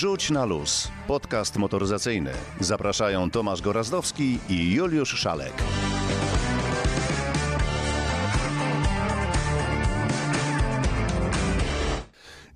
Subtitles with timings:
[0.00, 0.88] Rzuć na luz.
[1.06, 2.30] Podcast motoryzacyjny.
[2.60, 5.52] Zapraszają Tomasz Gorazdowski i Juliusz Szalek.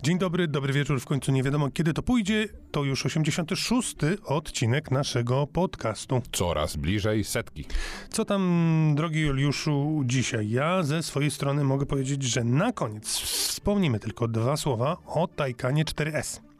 [0.02, 1.00] Dzień dobry, dobry wieczór.
[1.00, 2.48] W końcu nie wiadomo kiedy to pójdzie.
[2.70, 3.96] To już 86.
[4.24, 6.22] odcinek naszego podcastu.
[6.32, 7.64] Coraz bliżej setki.
[8.10, 10.50] Co tam, drogi Juliuszu, dzisiaj?
[10.50, 15.84] Ja ze swojej strony mogę powiedzieć, że na koniec wspomnimy tylko dwa słowa o Taycanie
[15.84, 16.53] 4S.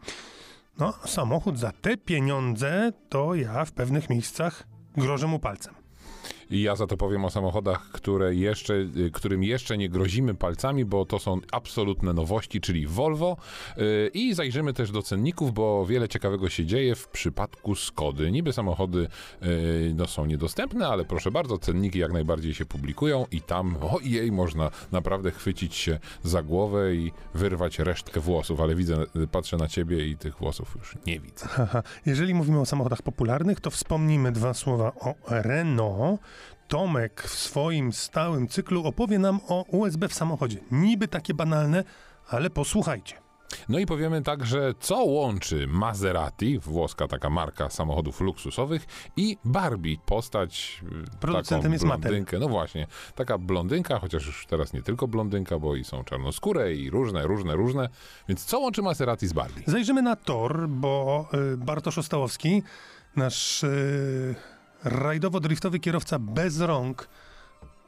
[0.79, 5.84] No, samochód za te pieniądze to ja w pewnych miejscach grożę mu palcem.
[6.55, 10.85] I ja za to powiem o samochodach, które jeszcze, y, którym jeszcze nie grozimy palcami,
[10.85, 13.37] bo to są absolutne nowości, czyli Volvo.
[13.77, 18.31] Yy, I zajrzymy też do cenników, bo wiele ciekawego się dzieje w przypadku Skody.
[18.31, 19.09] Niby samochody
[19.43, 19.49] yy,
[19.97, 24.71] no, są niedostępne, ale proszę bardzo, cenniki jak najbardziej się publikują i tam, ojej, można
[24.93, 30.07] naprawdę chwycić się za głowę i wyrwać resztkę włosów, ale widzę, y, patrzę na ciebie
[30.07, 31.47] i tych włosów już nie widzę.
[32.07, 36.21] Jeżeli mówimy o samochodach popularnych, to wspomnimy dwa słowa o Renault.
[36.69, 40.59] Tomek w swoim stałym cyklu opowie nam o USB w samochodzie.
[40.71, 41.85] Niby takie banalne,
[42.29, 43.25] ale posłuchajcie.
[43.69, 50.83] No i powiemy także, co łączy Maserati, włoska taka marka samochodów luksusowych, i Barbie, postać
[51.15, 52.39] y, Producentem taką jest blondynkę.
[52.39, 56.91] No właśnie, taka blondynka, chociaż już teraz nie tylko blondynka, bo i są czarnoskóre i
[56.91, 57.89] różne, różne, różne.
[58.29, 59.63] Więc co łączy Maserati z Barbie?
[59.67, 62.63] Zajrzymy na tor, bo y, Bartosz Ostałowski,
[63.17, 64.35] nasz y,
[64.85, 67.09] rajdowo-driftowy kierowca bez rąk,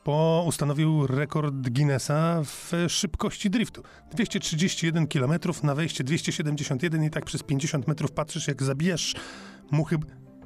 [0.04, 3.82] po, ustanowił rekord Guinnessa w szybkości driftu.
[4.12, 9.14] 231 km na wejście 271 i tak przez 50 metrów patrzysz, jak zabijasz
[9.70, 9.98] muchy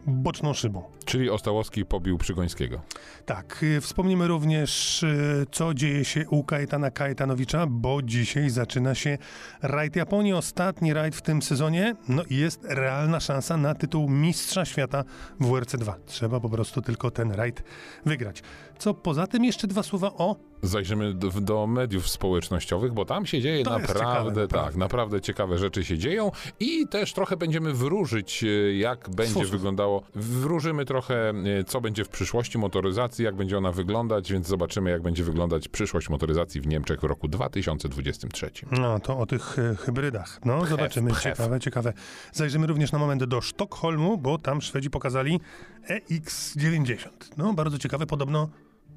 [0.07, 0.83] boczną szybą.
[1.05, 2.81] Czyli Ostałowski pobił Przygońskiego.
[3.27, 9.19] Tak, y, wspomnimy również, y, co dzieje się u Kajetana Kajetanowicza, bo dzisiaj zaczyna się
[9.63, 14.65] rajd Japonii, ostatni rajd w tym sezonie, no i jest realna szansa na tytuł Mistrza
[14.65, 15.05] Świata
[15.41, 15.93] w WRC2.
[16.07, 17.63] Trzeba po prostu tylko ten rajd
[18.07, 18.43] wygrać.
[18.81, 23.41] Co poza tym jeszcze dwa słowa o Zajrzymy do, do mediów społecznościowych, bo tam się
[23.41, 24.79] dzieje naprawdę, ciekawe, tak, naprawdę.
[24.79, 26.31] naprawdę ciekawe rzeczy się dzieją
[26.61, 30.03] i też trochę będziemy wróżyć, e, jak będzie wyglądało.
[30.15, 35.03] Wróżymy trochę, e, co będzie w przyszłości motoryzacji, jak będzie ona wyglądać, więc zobaczymy, jak
[35.03, 38.51] będzie wyglądać przyszłość motoryzacji w Niemczech w roku 2023.
[38.71, 40.41] No, to o tych e, hybrydach.
[40.45, 41.11] No, zobaczymy.
[41.11, 41.23] pchew.
[41.23, 41.93] Ciekawe, ciekawe.
[42.33, 45.41] Zajrzymy również na moment do Sztokholmu, bo tam Szwedzi pokazali
[45.89, 47.09] EX90.
[47.37, 48.07] No, bardzo ciekawe.
[48.07, 48.49] Podobno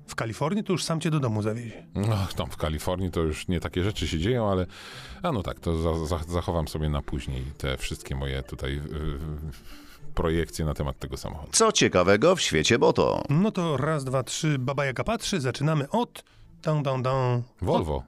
[0.08, 1.88] w Kalifornii to już sam cię do domu zawiezie.
[1.96, 4.66] No, tam w Kalifornii to już nie takie rzeczy się dzieją, ale
[5.24, 8.82] a no tak, to za, za, zachowam sobie na później te wszystkie moje tutaj
[10.14, 11.52] projekcje na temat tego samochodu.
[11.52, 13.24] Co ciekawego w świecie Boto?
[13.30, 15.42] No to raz, dwa, trzy, baba jaka patrzy.
[15.42, 16.24] Zaczynamy od...
[16.64, 17.44] Dun, dun, dun.
[17.62, 18.04] Volvo.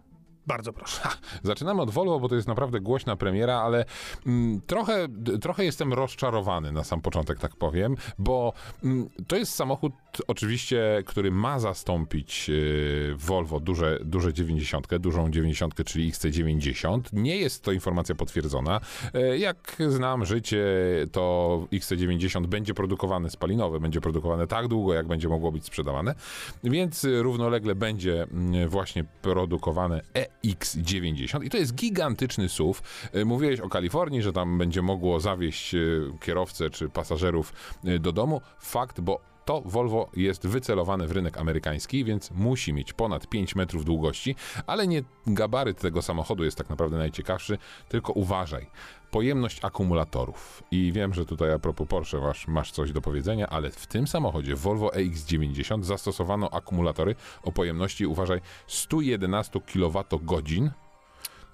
[0.47, 1.01] Bardzo proszę.
[1.43, 3.85] Zaczynamy od Volvo, bo to jest naprawdę głośna premiera, ale
[4.25, 5.07] mm, trochę,
[5.41, 9.93] trochę jestem rozczarowany na sam początek, tak powiem, bo mm, to jest samochód
[10.27, 17.01] oczywiście, który ma zastąpić yy, Volvo duże, duże 90, dużą 90, czyli XC90.
[17.13, 18.79] Nie jest to informacja potwierdzona.
[19.13, 20.65] E, Jak znam życie,
[21.11, 26.15] to XC90 będzie produkowane spalinowe, będzie produkowane tak długo, jak będzie mogło być sprzedawane,
[26.63, 32.79] więc równolegle będzie mm, właśnie produkowane EX90 i to jest gigantyczny SUV.
[33.15, 37.53] Y, Mówiłeś o Kalifornii, że tam będzie mogło zawieźć y, kierowcę czy pasażerów
[37.99, 38.41] do domu.
[38.59, 43.85] Fakt, bo to Volvo jest wycelowane w rynek amerykański, więc musi mieć ponad 5 metrów
[43.85, 44.35] długości,
[44.67, 47.57] ale nie gabaryt tego samochodu jest tak naprawdę najciekawszy,
[47.89, 48.67] tylko uważaj.
[49.11, 50.63] Pojemność akumulatorów.
[50.71, 54.07] I wiem, że tutaj a propos Porsche masz, masz coś do powiedzenia, ale w tym
[54.07, 60.84] samochodzie Volvo EX90 zastosowano akumulatory o pojemności, uważaj, 111 kWh.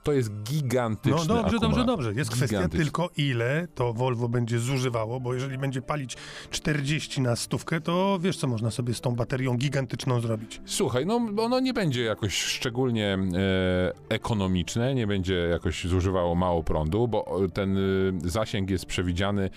[0.04, 2.14] To jest gigantyczny No dobrze, dobrze, dobrze.
[2.14, 6.18] Jest kwestia tylko ile to Volvo będzie zużywało, bo jeżeli będzie palić
[6.52, 10.62] 40 na stówkę, to wiesz co można sobie z tą baterią gigantyczną zrobić.
[10.66, 17.08] Słuchaj, no ono nie będzie jakoś szczególnie e, ekonomiczne, nie będzie jakoś zużywało mało prądu,
[17.08, 17.82] bo ten e,
[18.30, 19.50] zasięg jest przewidziany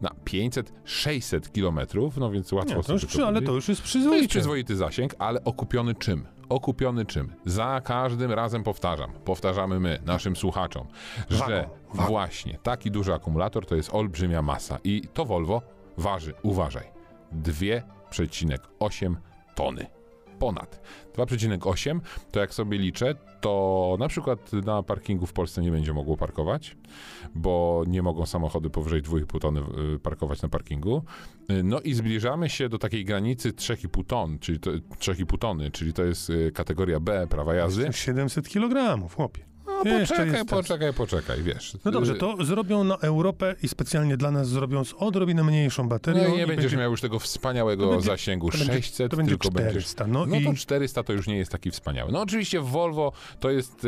[0.00, 3.46] na 500-600 kilometrów, no więc łatwo Nie, to sobie już, przy, ale powiedzieć.
[3.46, 4.16] to już jest To przyzwoicie.
[4.22, 6.26] jest przyzwoity zasięg, ale okupiony czym?
[6.52, 7.34] Okupiony czym?
[7.46, 10.86] Za każdym razem powtarzam, powtarzamy my, naszym słuchaczom,
[11.30, 15.62] że właśnie taki duży akumulator to jest olbrzymia masa i to Volvo
[15.98, 16.92] waży, uważaj,
[17.42, 19.16] 2,8
[19.54, 19.86] tony.
[20.42, 20.80] Ponad.
[21.16, 22.00] 2,8
[22.30, 26.76] to jak sobie liczę, to na przykład na parkingu w Polsce nie będzie mogło parkować,
[27.34, 29.60] bo nie mogą samochody powyżej 2,5 tony
[29.94, 31.02] y, parkować na parkingu.
[31.50, 35.92] Y, No i zbliżamy się do takiej granicy 3,5 ton, czyli to, 3,5 tony, czyli
[35.92, 37.92] to jest y, kategoria B prawa jazdy.
[37.92, 39.51] 700 kg, chłopie.
[39.84, 40.58] Jeszcze poczekaj, jest czas.
[40.58, 41.76] poczekaj, poczekaj, wiesz.
[41.84, 45.88] No dobrze, Y, to zrobią na Europę i specjalnie dla nas zrobią z odrobinę mniejszą
[45.88, 46.22] baterią.
[46.22, 49.10] No i nie będziesz będzie- miał już tego wspaniałego to będzie- zasięgu to będzie- 600,
[49.10, 50.06] to będzie tylko będziesz 400.
[50.06, 52.12] No, No i to 400 to już nie jest taki wspaniały.
[52.12, 53.84] No oczywiście Volvo to jest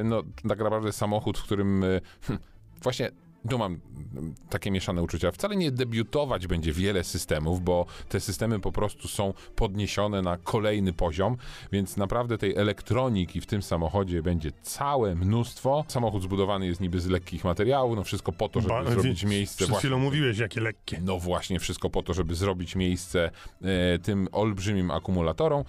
[0.00, 2.38] e, no, tak naprawdę samochód, w którym e, hm,
[2.82, 3.10] właśnie
[3.50, 3.80] tu mam
[4.14, 5.30] mm, takie mieszane uczucia.
[5.30, 10.92] Wcale nie debiutować będzie wiele systemów, bo te systemy po prostu są podniesione na kolejny
[10.92, 11.36] poziom,
[11.72, 15.84] więc naprawdę tej elektroniki w tym samochodzie będzie całe mnóstwo.
[15.88, 19.64] Samochód zbudowany jest niby z lekkich materiałów, no wszystko po to, żeby Ba- zrobić miejsce
[19.64, 21.00] Przed chwilą mówiłeś, jakie lekkie.
[21.02, 23.30] no właśnie, wszystko po to, żeby zrobić miejsce
[23.62, 25.64] e, tym olbrzymim akumulatorom.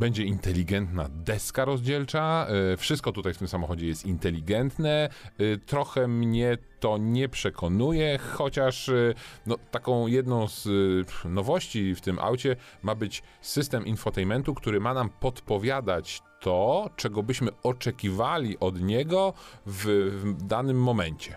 [0.00, 2.46] Będzie inteligentna deska rozdzielcza.
[2.72, 5.08] E, wszystko tutaj w tym samochodzie jest inteligentne.
[5.38, 9.14] E, trochę mnie to nie przekonuje, chociaż e,
[9.46, 10.68] no, taką jedną z
[11.24, 17.50] nowości w tym aucie ma być system infotainmentu, który ma nam podpowiadać to, czego byśmy
[17.62, 19.32] oczekiwali od niego
[19.66, 19.84] w,
[20.24, 21.36] w danym momencie.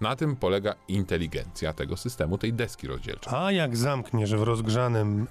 [0.00, 3.32] Na tym polega inteligencja tego systemu, tej deski rozdzielczej.
[3.36, 5.26] A jak zamkniesz w rozgrzanym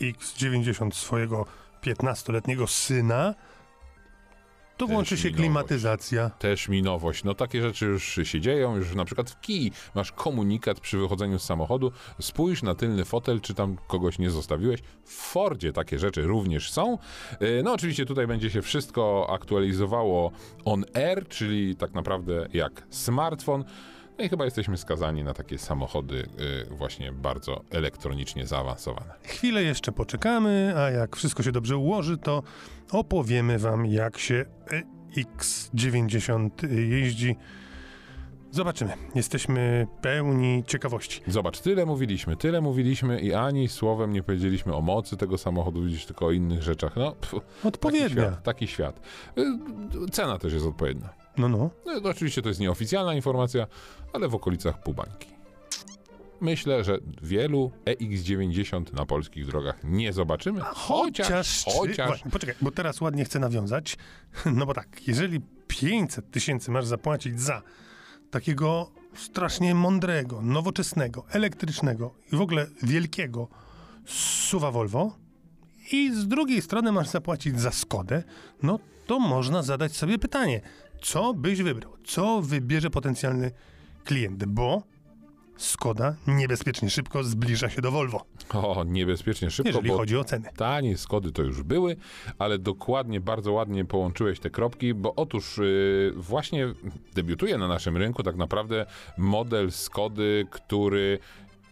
[0.00, 1.46] EX90 swojego
[1.84, 3.34] 15-letniego syna,
[4.76, 6.30] to Też włączy się mi klimatyzacja.
[6.30, 7.24] Też mi nowość.
[7.24, 11.38] No takie rzeczy już się dzieją, już na przykład w kij masz komunikat przy wychodzeniu
[11.38, 14.80] z samochodu, spójrz na tylny fotel, czy tam kogoś nie zostawiłeś.
[15.04, 16.98] W Fordzie takie rzeczy również są.
[17.40, 20.32] Yy, No oczywiście tutaj będzie się wszystko aktualizowało
[20.64, 23.64] on air, czyli tak naprawdę jak smartfon.
[24.18, 26.28] No i chyba jesteśmy skazani na takie samochody
[26.68, 29.14] yy, właśnie bardzo elektronicznie zaawansowane.
[29.22, 32.42] Chwilę jeszcze poczekamy, a jak wszystko się dobrze ułoży, to
[32.92, 34.44] opowiemy wam, jak się
[35.16, 36.50] EX90
[36.88, 37.36] jeździ.
[38.50, 38.92] Zobaczymy.
[39.14, 41.20] Jesteśmy pełni ciekawości.
[41.26, 46.06] Zobacz, tyle mówiliśmy, tyle mówiliśmy i ani słowem nie powiedzieliśmy o mocy tego samochodu, widzisz,
[46.06, 46.96] tylko o innych rzeczach.
[46.96, 48.08] No, pff, taki Odpowiednia.
[48.22, 49.00] świat, taki świat.
[49.38, 51.23] Y, Cena też jest odpowiednia.
[51.36, 51.70] No, no.
[51.86, 53.66] No, to oczywiście to jest nieoficjalna informacja,
[54.12, 55.34] ale w okolicach pół bańki.
[56.40, 63.00] Myślę, że wielu EX90 na polskich drogach nie zobaczymy, chociaż, chociaż Właśnie, poczekaj, bo teraz
[63.00, 63.96] ładnie chcę nawiązać.
[64.54, 67.62] No bo tak, jeżeli 500 tysięcy masz zapłacić za
[68.30, 73.48] takiego strasznie mądrego, nowoczesnego, elektrycznego i w ogóle wielkiego
[74.06, 75.16] suwa Volvo
[75.92, 78.22] i z drugiej strony masz zapłacić za Skodę,
[78.62, 80.60] no to można zadać sobie pytanie,
[81.02, 81.92] co byś wybrał?
[82.04, 83.50] Co wybierze potencjalny
[84.04, 84.44] klient?
[84.44, 84.82] Bo
[85.56, 88.24] Skoda niebezpiecznie szybko zbliża się do Volvo,
[88.54, 90.48] o, niebezpiecznie szybko, jeżeli chodzi o ceny.
[90.56, 91.96] Tanie Skody to już były,
[92.38, 96.74] ale dokładnie, bardzo ładnie połączyłeś te kropki, bo otóż yy, właśnie
[97.14, 98.86] debiutuje na naszym rynku tak naprawdę
[99.18, 101.18] model Skody, który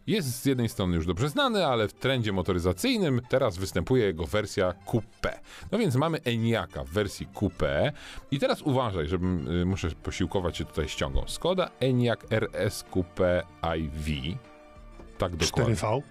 [0.07, 4.75] jest z jednej strony już dobrze znany, ale w trendzie motoryzacyjnym teraz występuje jego wersja
[4.87, 5.33] coupé.
[5.73, 7.93] No więc mamy Eniaka w wersji coupé
[8.31, 11.25] i teraz uważaj, żebym, y, muszę posiłkować się tutaj ściągą.
[11.27, 13.43] Skoda Enyaq RS Coupé
[13.77, 14.39] IV.
[15.19, 15.75] Tak dokładnie.
[15.75, 16.03] 4V.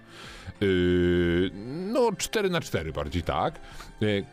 [0.60, 1.50] Yy,
[1.92, 3.60] no 4 na 4 bardziej tak.
[4.00, 4.24] Yy,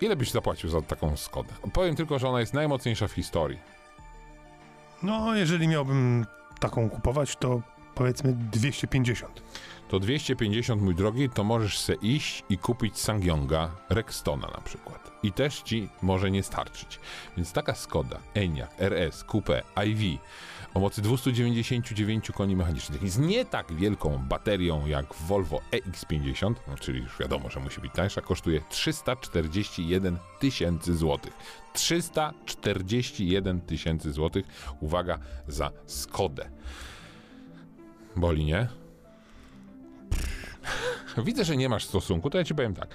[0.00, 1.52] ile byś zapłacił za taką Skodę?
[1.72, 3.58] Powiem tylko, że ona jest najmocniejsza w historii.
[5.02, 6.26] No, jeżeli miałbym
[6.60, 7.62] taką kupować, to
[7.94, 9.42] powiedzmy 250.
[9.88, 15.12] To 250, mój drogi, to możesz se iść i kupić Sangyonga Rextona na przykład.
[15.22, 17.00] I też ci może nie starczyć.
[17.36, 20.18] Więc taka Skoda, Enyaq, RS, Coupe, IV
[20.74, 27.00] o mocy 299 koni mechanicznych z nie tak wielką baterią jak Volvo EX50, no czyli
[27.00, 31.32] już wiadomo, że musi być tańsza, kosztuje 341 tysięcy złotych.
[31.72, 34.46] 341 tysięcy złotych,
[34.80, 36.50] uwaga, za Skodę.
[38.16, 38.68] Boli, nie?
[41.24, 42.94] Widzę, że nie masz stosunku, to ja ci powiem tak.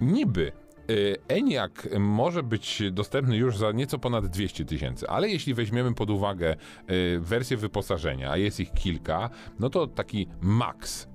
[0.00, 0.52] Niby
[0.90, 6.10] y, Enyaq może być dostępny już za nieco ponad 200 tysięcy, ale jeśli weźmiemy pod
[6.10, 6.56] uwagę
[6.90, 11.08] y, wersję wyposażenia, a jest ich kilka, no to taki Max,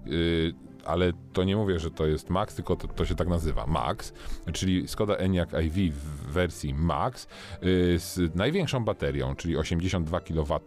[0.85, 4.13] ale to nie mówię, że to jest Max, tylko to, to się tak nazywa, Max,
[4.53, 7.23] czyli Skoda Enyaq iV w wersji Max
[7.63, 10.59] y, z największą baterią, czyli 82 kW,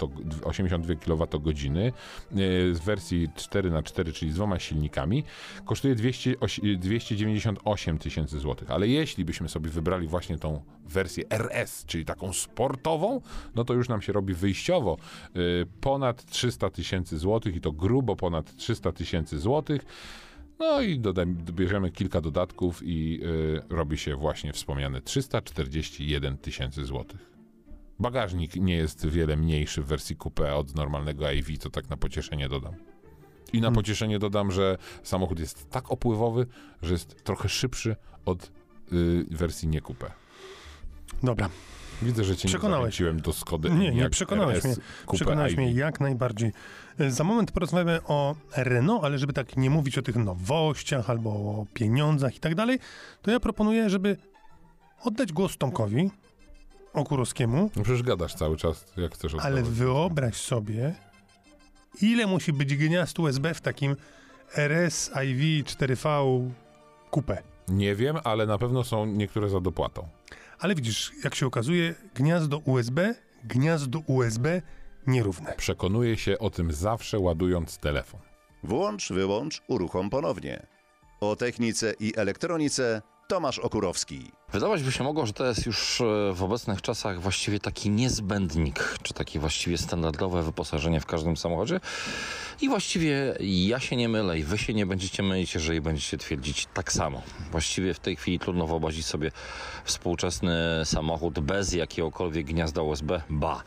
[0.44, 5.24] 82 kWh y, z wersji 4x4, czyli z dwoma silnikami,
[5.64, 8.70] kosztuje 200, oś- 298 tysięcy złotych.
[8.70, 13.20] Ale jeśli byśmy sobie wybrali właśnie tą wersję RS, czyli taką sportową,
[13.54, 14.96] no to już nam się robi wyjściowo
[15.36, 19.84] y, ponad 300 tysięcy złotych i to grubo ponad 300 tysięcy złotych.
[20.58, 21.02] No i
[21.52, 27.28] bierzemy kilka dodatków i y, robi się właśnie wspomniane 341 tysięcy złotych.
[28.00, 32.48] Bagażnik nie jest wiele mniejszy w wersji coupe od normalnego IV, to tak na pocieszenie
[32.48, 32.74] dodam.
[33.52, 33.74] I na Hmm.
[33.74, 36.46] pocieszenie dodam, że samochód jest tak opływowy,
[36.82, 38.52] że jest trochę szybszy od
[38.92, 40.10] y, wersji nie coupe.
[41.22, 41.48] Dobra.
[42.02, 43.00] Widzę, że cię Przekonałeś.
[43.00, 43.70] nie do Skody.
[43.70, 44.86] Nie, nie przekonałeś RS mnie.
[45.12, 45.62] Przekonałeś Ivy.
[45.62, 46.52] mnie jak najbardziej.
[46.98, 51.30] E, Za moment porozmawiamy o Renault, ale żeby tak nie mówić o tych nowościach albo
[51.30, 52.78] o pieniądzach i tak dalej,
[53.22, 54.16] to ja proponuję, żeby
[55.04, 56.10] oddać głos Tomkowi
[56.92, 59.78] Okurowskiemu, No przecież gadasz cały czas, jak chcesz ale oddawać.
[59.78, 60.94] wyobraź sobie,
[62.02, 63.96] ile musi być gniazd USB w takim
[64.56, 66.48] RS IV 4V
[67.10, 67.42] Coupe.
[67.68, 70.08] Nie wiem, ale na pewno są niektóre za dopłatą.
[70.58, 74.62] Ale widzisz, jak się okazuje, gniazdo USB, gniazdo USB
[75.06, 75.54] nierówne.
[75.56, 78.20] Przekonuję się o tym zawsze ładując telefon.
[78.62, 80.66] Włącz, wyłącz, uruchom ponownie.
[81.20, 84.32] O technice i elektronice Tomasz Okurowski.
[84.52, 88.98] Wydawać by się mogło, że to jest już e, w obecnych czasach właściwie taki niezbędnik,
[89.02, 91.80] czy takie właściwie standardowe wyposażenie w każdym samochodzie.
[92.60, 96.66] I właściwie ja się nie mylę i wy się nie będziecie mylić, jeżeli będziecie twierdzić
[96.74, 97.22] tak samo.
[97.50, 99.30] Właściwie w tej chwili trudno wyobrazić sobie
[99.84, 103.22] współczesny samochód bez jakiegokolwiek gniazda USB.
[103.30, 103.62] Ba,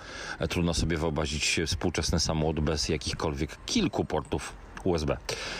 [0.50, 4.54] trudno sobie wyobrazić współczesny samochód bez jakichkolwiek kilku portów
[4.86, 5.18] USB.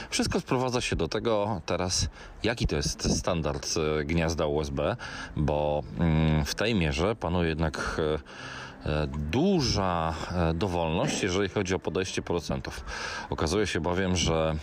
[0.10, 2.08] Wszystko sprowadza się do tego teraz,
[2.44, 3.68] jaki to jest standard
[4.00, 4.96] e, gniazda USB,
[5.36, 8.02] bo mm, w tej mierze panuje jednak
[8.86, 10.14] e, e, duża
[10.54, 12.86] dowolność, jeżeli chodzi o podejście producentów.
[13.30, 14.56] Okazuje się bowiem, że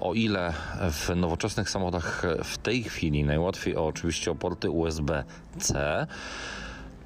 [0.00, 6.06] o ile w nowoczesnych samochodach w tej chwili najłatwiej o, oczywiście o porty USB-C,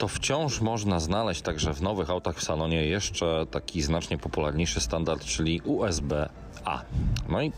[0.01, 5.25] to wciąż można znaleźć także w nowych autach w salonie jeszcze taki znacznie popularniejszy standard,
[5.25, 5.61] czyli
[6.61, 6.83] USB-A.
[7.29, 7.53] No i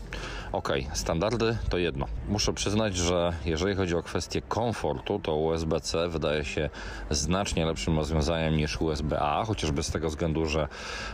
[0.51, 2.05] okej, standardy to jedno.
[2.29, 6.69] Muszę przyznać, że jeżeli chodzi o kwestię komfortu, to USB-C wydaje się
[7.09, 10.67] znacznie lepszym rozwiązaniem niż USB-A, chociażby z tego względu, że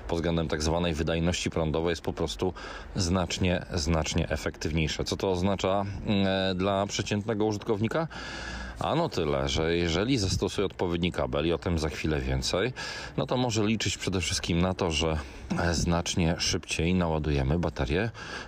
[0.08, 2.54] pod względem tak zwanej wydajności prądowej jest po prostu
[2.96, 5.04] znacznie, znacznie efektywniejsze.
[5.04, 8.08] Co to oznacza mm, dla przeciętnego użytkownika?
[8.80, 12.74] Ano tyle, że jeżeli zastosuje odpowiedni kabel i o tym za chwilę więcej,
[13.18, 15.18] no to może liczyć przede wszystkim na to, że
[15.60, 17.79] e, znacznie szybciej naładujemy baterię,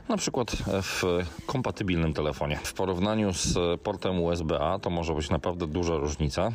[0.10, 1.04] na przykład e, w
[1.46, 2.60] kompatybilnym telefonie.
[2.64, 6.52] W porównaniu z portem USB-A to może być naprawdę duża różnica,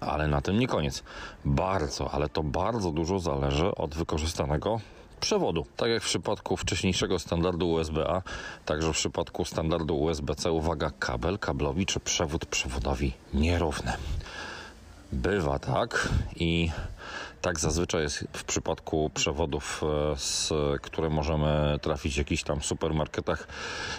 [0.00, 1.02] ale na tym nie koniec.
[1.44, 4.80] Bardzo, ale to bardzo dużo zależy od wykorzystanego
[5.20, 5.66] przewodu.
[5.76, 8.22] Tak jak w przypadku wcześniejszego standardu USB-A,
[8.64, 13.92] także w przypadku standardu USB-C, uwaga, kabel kablowi czy przewód przewodowi nierówny.
[15.12, 16.70] Bywa tak i
[17.44, 19.82] tak zazwyczaj jest w przypadku przewodów,
[20.12, 23.48] e, z, które możemy trafić w jakichś tam supermarketach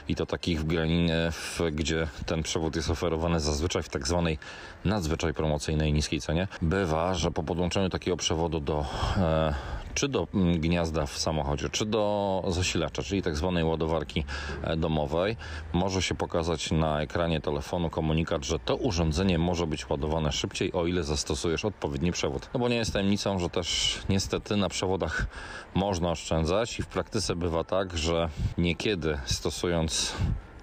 [0.08, 1.32] i to takich w graninie,
[1.72, 4.38] gdzie ten przewód jest oferowany zazwyczaj w tak zwanej
[4.86, 6.48] nadzwyczaj promocyjnej niskiej cenie.
[6.62, 8.86] Bywa, że po podłączeniu takiego przewodu do
[9.18, 9.54] e,
[9.96, 14.24] czy do mm, gniazda w samochodzie, czy do zasilacza, czyli tak zwanej ładowarki
[14.64, 15.38] e, domowej,
[15.74, 20.86] może się pokazać na ekranie telefonu komunikat, że to urządzenie może być ładowane szybciej, o
[20.86, 22.50] ile zastosujesz odpowiedni przewód.
[22.54, 25.28] No bo nie jest tajemnicą, że też niestety na przewodach
[25.76, 30.16] można oszczędzać i w praktyce bywa tak, że niekiedy stosując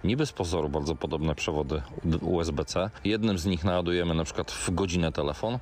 [0.05, 1.83] niby z pozoru bardzo podobne przewody
[2.21, 2.91] USB-C.
[3.05, 5.59] Jednym z nich naładujemy na przykład w godzinę telefon.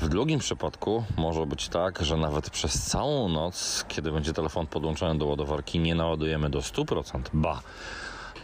[0.00, 5.18] W drugim przypadku może być tak, że nawet przez całą noc, kiedy będzie telefon podłączony
[5.18, 7.20] do ładowarki, nie naładujemy do 100%.
[7.32, 7.60] Ba!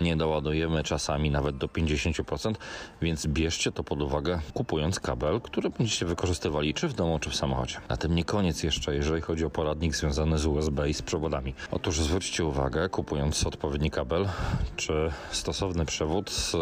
[0.01, 2.55] Nie doładujemy czasami nawet do 50%,
[3.03, 7.37] więc bierzcie to pod uwagę, kupując kabel, który będziecie wykorzystywali czy w domu, czy w
[7.37, 7.77] samochodzie.
[7.89, 11.55] Na tym nie koniec jeszcze, jeżeli chodzi o poradnik związany z USB i z przewodami.
[11.71, 14.29] Otóż zwróćcie uwagę, kupując odpowiedni kabel,
[14.77, 16.57] czy stosowny przewód z,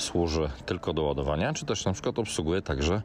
[0.00, 3.02] służy tylko do ładowania, czy też na przykład obsługuje także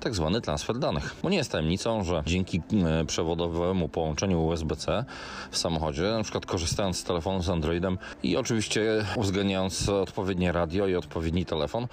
[0.00, 1.14] tak zwany transfer danych.
[1.22, 5.04] Bo nie jest tajemnicą, że dzięki e, przewodowemu połączeniu USB-C
[5.50, 10.94] w samochodzie, na przykład korzystając z telefonu z Androidem i oczywiście uwzględniając odpowiednie radio i
[10.94, 11.86] odpowiedni telefon,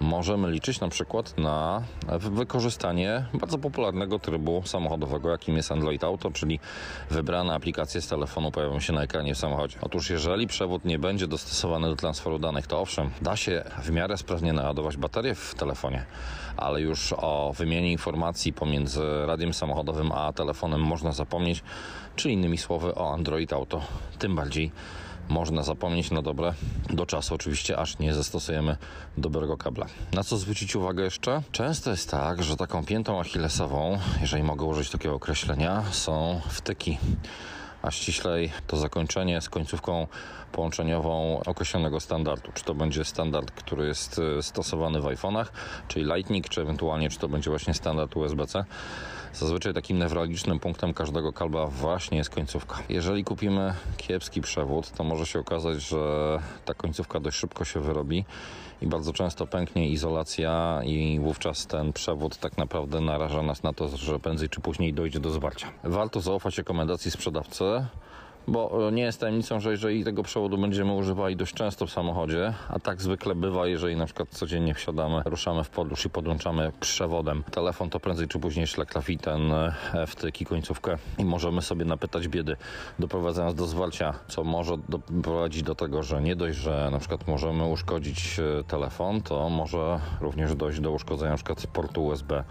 [0.00, 1.82] możemy liczyć na przykład na
[2.18, 6.60] wykorzystanie bardzo popularnego trybu samochodowego, jakim jest Android Auto, czyli
[7.10, 9.78] wybrane aplikacje z telefonu pojawią się na ekranie w samochodzie.
[9.80, 14.16] Otóż jeżeli przewód nie będzie dostosowany do transferu danych, to owszem, da się w miarę
[14.16, 16.04] sprawnie naładować baterię w telefonie,
[16.56, 21.62] ale już o wymianie informacji pomiędzy radiem samochodowym a telefonem można zapomnieć,
[22.16, 23.80] czy innymi słowy o Android Auto
[24.18, 24.72] tym bardziej
[25.28, 26.54] można zapomnieć na dobre,
[26.90, 28.76] do czasu oczywiście, aż nie zastosujemy
[29.18, 29.86] dobrego kabla.
[30.12, 31.42] Na co zwrócić uwagę jeszcze?
[31.52, 36.98] Często jest tak, że taką piętą achillesową, jeżeli mogę użyć takiego określenia, są wtyki.
[37.82, 40.06] a ściślej to zakończenie z końcówką
[40.52, 42.52] połączeniową określonego standardu.
[42.54, 45.46] Czy to będzie standard, który jest e, stosowany w iPhone'ach,
[45.88, 48.64] czyli Lightning, czy ewentualnie czy to będzie właśnie standard USB-C.
[49.38, 52.82] Zazwyczaj takim newralgicznym punktem każdego kabla właśnie jest końcówka.
[52.88, 55.98] Jeżeli kupimy kiepski przewód, to może się okazać, że
[56.64, 58.24] ta końcówka dość szybko się wyrobi
[58.82, 63.88] i bardzo często pęknie izolacja i wówczas ten przewód tak naprawdę naraża nas na to,
[63.88, 65.66] że prędzej czy później dojdzie do zwarcia.
[65.84, 67.64] Warto zaufać rekomendacji sprzedawcy,
[68.48, 72.54] bo e, nie jest tajemnicą, że jeżeli tego przewodu będziemy używali dość często w samochodzie,
[72.68, 77.42] a tak zwykle bywa, jeżeli na przykład codziennie wsiadamy, ruszamy w podróż i podłączamy przewodem
[77.50, 79.72] telefon, to prędzej czy później szlak trafi ten e,
[80.06, 82.56] wtyk i końcówkę i możemy sobie napytać biedy,
[82.98, 87.64] doprowadzając do zwarcia, co może doprowadzić do tego, że nie dość, że na przykład możemy
[87.64, 92.44] uszkodzić e, telefon, to może również dojść do uszkodzenia na przykład portu USB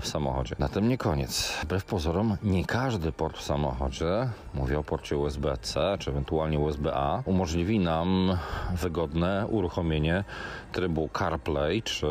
[0.00, 0.56] w samochodzie.
[0.58, 1.58] Na tym nie koniec.
[1.62, 7.78] Wbrew pozorom, nie każdy port w samochodzie, mówię o porcie USB-C czy ewentualnie USB-A umożliwi
[7.78, 8.38] nam
[8.74, 10.24] wygodne uruchomienie
[10.72, 12.06] trybu CarPlay, czy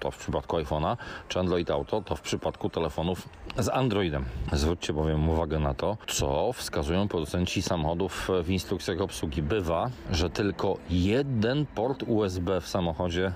[0.00, 0.96] to w przypadku iPhone'a,
[1.28, 3.28] czy Android Auto, to w przypadku telefonów
[3.58, 4.24] z Androidem.
[4.52, 9.42] Zwróćcie bowiem uwagę na to, co wskazują producenci samochodów w instrukcjach obsługi.
[9.42, 13.32] Bywa, że tylko jeden port USB w samochodzie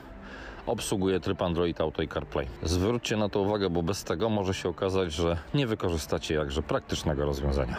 [0.69, 2.47] obsługuje tryb Android Auto i CarPlay.
[2.63, 7.25] Zwróćcie na to uwagę, bo bez tego może się okazać, że nie wykorzystacie jakże praktycznego
[7.25, 7.77] rozwiązania.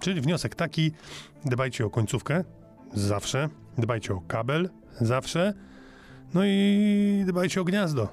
[0.00, 0.92] Czyli wniosek taki,
[1.44, 2.44] dbajcie o końcówkę,
[2.94, 4.70] zawsze, dbajcie o kabel,
[5.00, 5.54] zawsze,
[6.34, 8.08] no i dbajcie o gniazdo.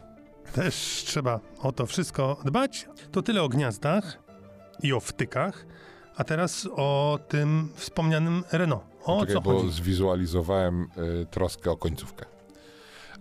[0.53, 2.87] Też trzeba o to wszystko dbać.
[3.11, 4.19] To tyle o gniazdach
[4.83, 5.65] i o wtykach,
[6.15, 8.83] a teraz o tym wspomnianym Renault.
[9.03, 9.71] O Czekaj, co bo chodzi?
[9.71, 10.87] zwizualizowałem
[11.21, 12.25] y, troskę o końcówkę.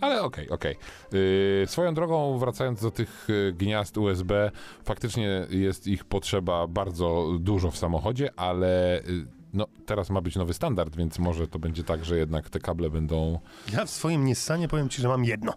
[0.02, 0.76] Ale okej, okay, okej.
[0.76, 1.20] Okay.
[1.60, 4.50] Yy, swoją drogą, wracając do tych y, gniazd USB,
[4.84, 10.54] faktycznie jest ich potrzeba bardzo dużo w samochodzie, ale y, no, teraz ma być nowy
[10.54, 13.38] standard, więc może to będzie tak, że jednak te kable będą...
[13.72, 15.54] Ja w swoim Nissanie powiem ci, że mam jedno.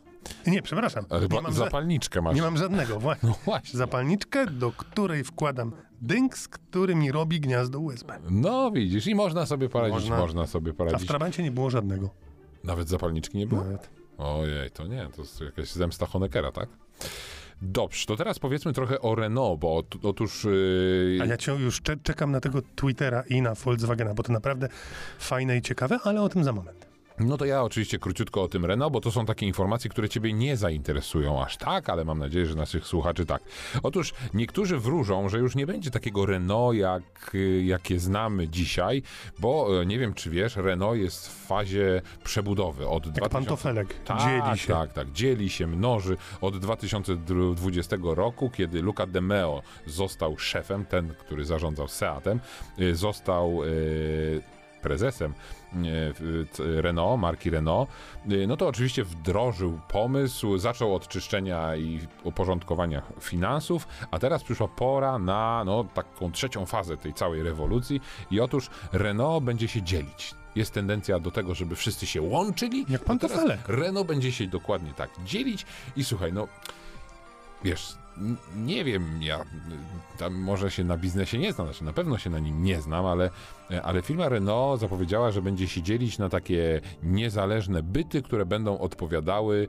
[0.48, 1.06] Nie, przepraszam.
[1.32, 2.36] Nie mam zapalniczkę masz.
[2.36, 3.30] Nie mam żadnego, właśnie.
[3.30, 3.78] No właśnie.
[3.78, 5.72] Zapalniczkę, do której wkładam
[6.02, 8.20] dynks, który mi robi gniazdo USB.
[8.30, 11.02] No widzisz, i można sobie poradzić, można, można sobie poradzić.
[11.02, 12.10] A w Trabancie nie było żadnego.
[12.64, 13.64] Nawet zapalniczki nie było?
[13.64, 13.90] Nawet.
[14.17, 16.69] Ojej, to nie, to jest jakaś zemsta Honeckera, tak?
[17.62, 20.43] Dobrze, to teraz powiedzmy trochę o Renault, bo otóż...
[20.43, 21.19] Yy...
[21.21, 24.69] A ja cię już czekam na tego Twittera i na Volkswagena, bo to naprawdę
[25.19, 26.85] fajne i ciekawe, ale o tym za moment.
[27.19, 30.34] No to ja oczywiście króciutko o tym Renault, bo to są takie informacje, które ciebie
[30.34, 33.43] nie zainteresują aż tak, ale mam nadzieję, że naszych słuchaczy tak.
[33.84, 37.32] Otóż niektórzy wróżą, że już nie będzie takiego Renault, jak,
[37.63, 39.04] jakie znamy dzisiaj,
[39.39, 42.88] bo e, nie wiem, czy wiesz, Renault jest w fazie przebudowy.
[42.88, 43.30] Od jak 2000...
[43.30, 44.73] pantofelek, tak, dzieli się.
[44.73, 46.17] Tak, tak, dzieli się, mnoży.
[46.41, 52.39] Od 2020 roku, kiedy Luca De Meo został szefem, ten, który zarządzał Seatem,
[52.80, 53.65] e, został...
[53.65, 54.55] Yy
[54.86, 55.34] prezesem
[55.74, 57.89] e, Renault, marki Renault,
[58.30, 64.67] e, no to oczywiście wdrożył pomysł, zaczął od czyszczenia i uporządkowania finansów, a teraz przyszła
[64.67, 70.36] pora na no, taką trzecią fazę tej całej rewolucji i otóż Renault będzie się dzielić
[70.56, 72.86] jest tendencja do tego, żeby wszyscy się łączyli.
[72.89, 73.19] Jak pan
[73.67, 76.48] Renault będzie się dokładnie tak dzielić i słuchaj, no
[77.65, 77.97] wiesz,
[78.56, 79.45] nie wiem, ja
[80.17, 83.06] tam może się na biznesie nie znam, znaczy na pewno się na nim nie znam,
[83.06, 83.30] ale,
[83.84, 89.67] ale firma Renault zapowiedziała, że będzie się dzielić na takie niezależne byty, które będą odpowiadały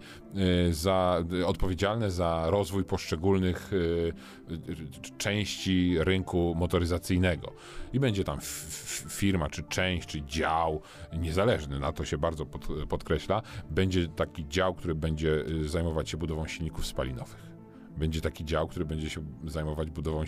[0.69, 7.53] e, za, odpowiedzialne za rozwój poszczególnych e, części rynku motoryzacyjnego.
[7.93, 8.39] I będzie tam
[9.09, 10.83] firma, czy część, czy dział
[11.13, 16.47] niezależny, na to się bardzo pod, podkreśla, będzie taki dział, który będzie zajmować się budową
[16.47, 17.56] silników spalinowych
[17.97, 20.25] będzie taki dział, który będzie się zajmować budową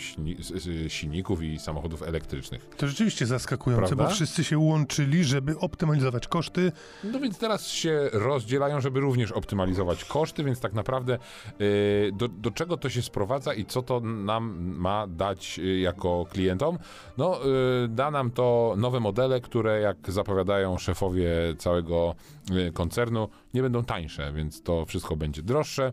[0.89, 2.69] silników i samochodów elektrycznych.
[2.77, 4.05] To rzeczywiście zaskakujące, Prawda?
[4.05, 6.73] bo wszyscy się łączyli, żeby optymalizować koszty.
[7.05, 11.19] No więc teraz się rozdzielają, żeby również optymalizować koszty, więc tak naprawdę
[11.59, 16.27] yy, do, do czego to się sprowadza i co to nam ma dać yy, jako
[16.31, 16.79] klientom?
[17.19, 22.15] No, yy, da nam to nowe modele, które jak zapowiadają szefowie całego
[22.51, 25.93] y, koncernu, nie będą tańsze, więc to wszystko będzie droższe.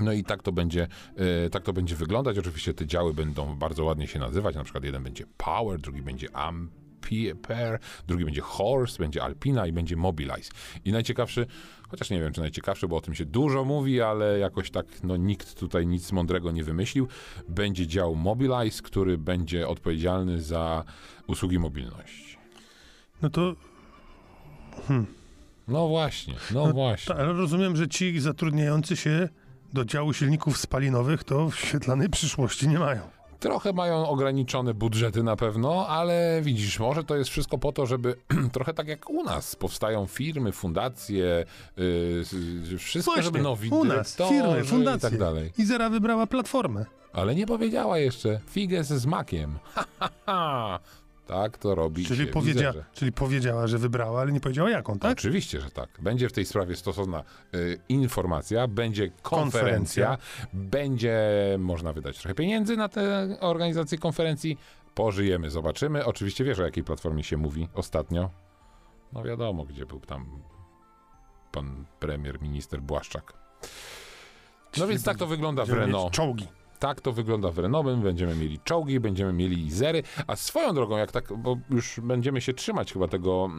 [0.00, 2.38] No i tak to będzie, e, tak to będzie wyglądać.
[2.38, 4.54] Oczywiście te działy będą bardzo ładnie się nazywać.
[4.54, 9.96] Na przykład jeden będzie Power, drugi będzie Ampere, drugi będzie Horse, będzie Alpina i będzie
[9.96, 10.50] Mobilize.
[10.84, 11.46] I najciekawszy,
[11.88, 15.16] chociaż nie wiem czy najciekawszy, bo o tym się dużo mówi, ale jakoś tak no,
[15.16, 17.08] nikt tutaj nic mądrego nie wymyślił.
[17.48, 20.84] Będzie dział Mobilize, który będzie odpowiedzialny za
[21.26, 22.36] usługi mobilności.
[23.22, 23.54] No to...
[24.88, 25.06] Hmm.
[25.68, 27.14] No właśnie, no, no właśnie.
[27.14, 29.28] ale rozumiem, że ci zatrudniający się
[29.72, 33.00] do działu silników spalinowych to w świetlanej przyszłości nie mają.
[33.40, 38.14] Trochę mają ograniczone budżety na pewno, ale widzisz, może to jest wszystko po to, żeby
[38.52, 41.44] trochę tak jak u nas powstają firmy, fundacje,
[41.76, 45.10] yy, wszystko, żeby nowi u nas, firmy, i fundacje.
[45.10, 45.52] tak dalej.
[45.58, 46.86] Izera wybrała platformę.
[47.12, 49.58] Ale nie powiedziała jeszcze figes z makiem.
[49.74, 50.78] Ha, ha, ha.
[51.26, 52.84] Tak to robi Czyli, się powiedzia, Izerze.
[52.92, 55.12] czyli powiedziała, że wybrała, ale nie powiedziała jaką, tak?
[55.12, 55.88] Oczywiście, że tak.
[56.02, 60.18] Będzie w tej sprawie stosowna y, informacja, będzie konferencja, Konferencja.
[60.52, 61.20] będzie
[61.58, 64.58] można wydać trochę pieniędzy na tę organizację konferencji.
[64.94, 66.04] Pożyjemy, zobaczymy.
[66.04, 68.30] Oczywiście wiesz, o jakiej platformie się mówi ostatnio?
[69.12, 70.42] No wiadomo, gdzie był tam
[71.52, 73.32] pan premier, minister Błaszczak.
[73.32, 73.68] No
[74.72, 76.12] Czyli więc tak to wygląda w Renault.
[76.12, 76.48] Czołgi.
[76.82, 78.02] Tak to wygląda w Renault.
[78.02, 80.02] Będziemy mieli czołgi, będziemy mieli Izery.
[80.26, 83.50] A swoją drogą, jak tak, bo już będziemy się trzymać chyba tego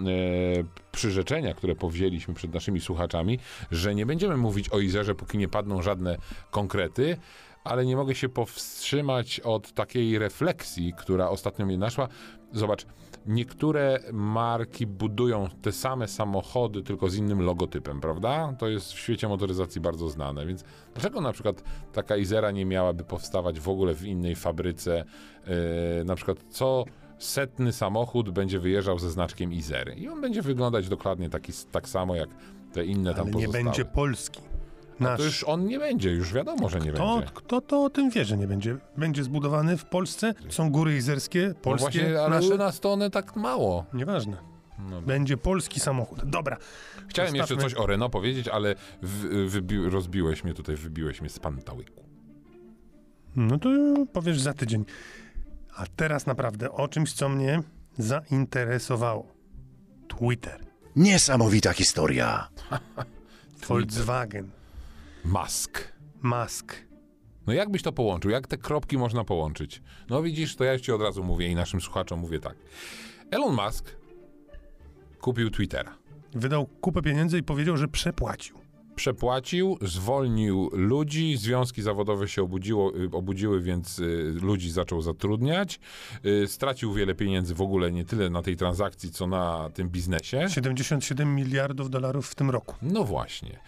[0.59, 3.39] e, przyrzeczenia, które powzięliśmy przed naszymi słuchaczami,
[3.71, 6.17] że nie będziemy mówić o Izerze, póki nie padną żadne
[6.51, 7.17] konkrety.
[7.63, 12.07] Ale nie mogę się powstrzymać od takiej refleksji, która ostatnio mnie naszła.
[12.51, 12.85] Zobacz,
[13.25, 18.53] niektóre marki budują te same samochody, tylko z innym logotypem, prawda?
[18.59, 23.03] To jest w świecie motoryzacji bardzo znane, więc dlaczego na przykład taka Izera nie miałaby
[23.03, 25.05] powstawać w ogóle w innej fabryce?
[25.97, 26.85] Yy, na przykład co
[27.17, 32.15] setny samochód będzie wyjeżdżał ze znaczkiem Izery i on będzie wyglądać dokładnie taki, tak samo
[32.15, 32.29] jak
[32.73, 33.63] te inne tam Ale nie pozostałe.
[33.63, 34.41] będzie Polski.
[34.99, 35.17] No Nasz.
[35.19, 37.31] to już on nie będzie, już wiadomo, że nie Kto, będzie.
[37.33, 38.77] kto to o tym wie, że nie będzie?
[38.97, 42.53] Będzie zbudowany w Polsce, są góry izerskie, No polskie, właśnie, ale nasze.
[42.55, 43.85] u nas to one tak mało.
[43.93, 44.37] Nieważne.
[44.89, 45.01] No.
[45.01, 46.25] Będzie polski samochód.
[46.25, 46.57] Dobra.
[47.07, 51.39] Chciałem jeszcze coś o Renault powiedzieć, ale w, wybi- rozbiłeś mnie tutaj, wybiłeś mnie z
[51.39, 52.03] pantałyku.
[53.35, 53.69] No to
[54.13, 54.85] powiesz za tydzień.
[55.75, 57.63] A teraz naprawdę o czymś, co mnie
[57.97, 59.33] zainteresowało.
[60.07, 60.59] Twitter.
[60.95, 62.47] Niesamowita historia.
[63.67, 64.49] Volkswagen.
[65.25, 65.93] Musk.
[66.21, 66.75] Musk.
[67.47, 68.31] No jak byś to połączył?
[68.31, 69.81] Jak te kropki można połączyć?
[70.09, 72.55] No widzisz, to ja ci od razu mówię i naszym słuchaczom mówię tak.
[73.31, 73.95] Elon Musk
[75.21, 75.97] kupił Twittera.
[76.33, 78.59] Wydał kupę pieniędzy i powiedział, że przepłacił.
[78.95, 85.79] Przepłacił, zwolnił ludzi, związki zawodowe się obudziło, y, obudziły, więc y, ludzi zaczął zatrudniać.
[86.25, 90.49] Y, stracił wiele pieniędzy w ogóle, nie tyle na tej transakcji, co na tym biznesie.
[90.49, 92.75] 77 miliardów dolarów w tym roku.
[92.81, 93.59] No właśnie.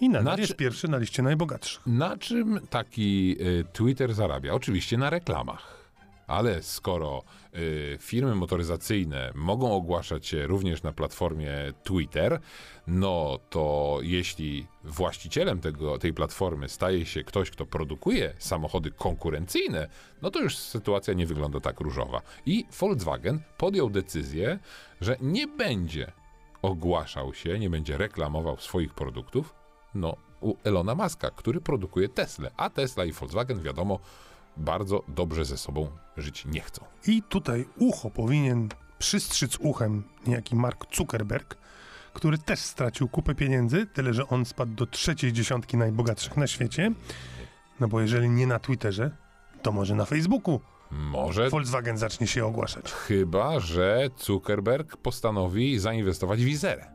[0.00, 1.86] I nadal Na jest czy- pierwszy na liście najbogatszych.
[1.86, 4.52] Na czym taki y, Twitter zarabia?
[4.54, 5.84] Oczywiście na reklamach.
[6.26, 7.22] Ale skoro
[7.54, 11.52] y, firmy motoryzacyjne mogą ogłaszać się również na platformie
[11.82, 12.40] Twitter,
[12.86, 19.88] no to jeśli właścicielem tego, tej platformy staje się ktoś, kto produkuje samochody konkurencyjne,
[20.22, 22.22] no to już sytuacja nie wygląda tak różowa.
[22.46, 24.58] I Volkswagen podjął decyzję,
[25.00, 26.12] że nie będzie
[26.62, 29.54] ogłaszał się, nie będzie reklamował swoich produktów,
[29.94, 33.98] no, u Elona Muska, który produkuje Tesla, a Tesla i Volkswagen, wiadomo,
[34.56, 36.84] bardzo dobrze ze sobą żyć nie chcą.
[37.06, 41.56] I tutaj ucho powinien przystrzyc uchem niejaki Mark Zuckerberg,
[42.12, 46.92] który też stracił kupę pieniędzy, tyle że on spadł do trzeciej dziesiątki najbogatszych na świecie.
[47.80, 49.10] No bo jeżeli nie na Twitterze,
[49.62, 52.92] to może na Facebooku Może Volkswagen zacznie się ogłaszać.
[52.92, 56.86] chyba, że Zuckerberg postanowi zainwestować w Izerę.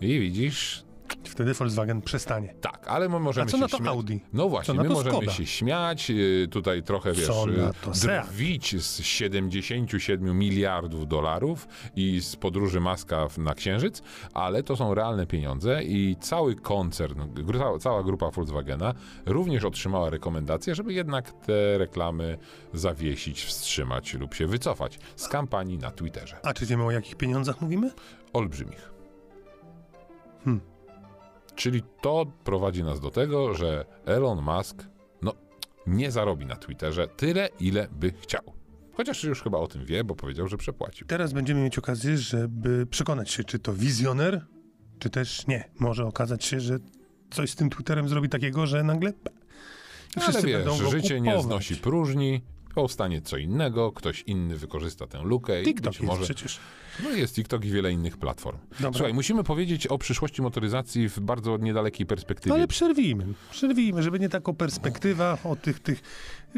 [0.00, 0.84] I widzisz,
[1.24, 2.54] Wtedy Volkswagen przestanie.
[2.60, 3.88] tak, ale my możemy A co się na to śmiać.
[3.88, 4.16] Audi?
[4.32, 5.32] No właśnie, my możemy Skoda?
[5.32, 7.30] się śmiać, yy, tutaj trochę, wiesz,
[7.92, 8.26] Seat?
[8.30, 14.02] drwić z 77 miliardów dolarów i z podróży Maska na Księżyc,
[14.34, 17.22] ale to są realne pieniądze i cały koncern,
[17.80, 18.94] cała grupa Volkswagena
[19.26, 22.38] również otrzymała rekomendację, żeby jednak te reklamy
[22.74, 26.36] zawiesić, wstrzymać lub się wycofać z kampanii na Twitterze.
[26.42, 27.90] A czy wiemy o jakich pieniądzach mówimy?
[28.32, 28.90] Olbrzymich.
[30.44, 30.60] Hmm.
[31.58, 34.84] Czyli to prowadzi nas do tego, że Elon Musk
[35.22, 35.34] no,
[35.86, 38.42] nie zarobi na Twitterze tyle, ile by chciał.
[38.92, 41.06] Chociaż już chyba o tym wie, bo powiedział, że przepłacił.
[41.06, 44.46] Teraz będziemy mieć okazję, żeby przekonać się, czy to wizjoner,
[44.98, 45.70] czy też nie.
[45.78, 46.78] Może okazać się, że
[47.30, 49.12] coś z tym Twitterem zrobi takiego, że nagle...
[50.16, 51.46] I Ale wiesz, będą życie nie kupować.
[51.46, 52.42] znosi próżni,
[52.74, 56.24] powstanie co innego, ktoś inny wykorzysta tę lukę i TikTok być jest może...
[56.24, 56.58] przecież.
[57.04, 58.58] No jest TikTok i wiele innych platform.
[58.80, 58.98] Dobra.
[58.98, 62.48] Słuchaj, musimy powiedzieć o przyszłości motoryzacji w bardzo niedalekiej perspektywie.
[62.48, 66.02] No ale przerwijmy, przerwijmy, żeby nie taką perspektywa o tych, tych...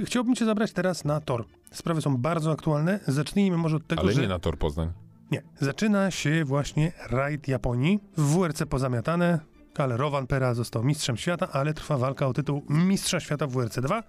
[0.04, 1.44] Chciałbym cię zabrać teraz na tor.
[1.72, 3.00] Sprawy są bardzo aktualne.
[3.06, 4.20] Zacznijmy może od tego, Ale że...
[4.20, 4.92] nie na Tor Poznań.
[5.30, 5.42] Nie.
[5.60, 8.00] Zaczyna się właśnie rajd Japonii.
[8.16, 9.40] W WRC pozamiatane.
[9.76, 13.80] Ale Rowan Pera został mistrzem świata, ale trwa walka o tytuł mistrza świata w WRC
[13.80, 14.02] 2.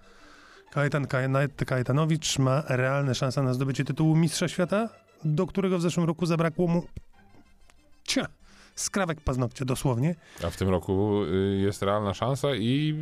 [0.74, 4.88] Kajetan Kajet- Kajetanowicz ma realne szanse na zdobycie tytułu mistrza świata,
[5.24, 6.82] do którego w zeszłym roku zabrakło mu
[8.04, 8.26] cia,
[8.74, 10.14] skrawek paznokcia dosłownie.
[10.44, 12.94] A w tym roku y, jest realna szansa i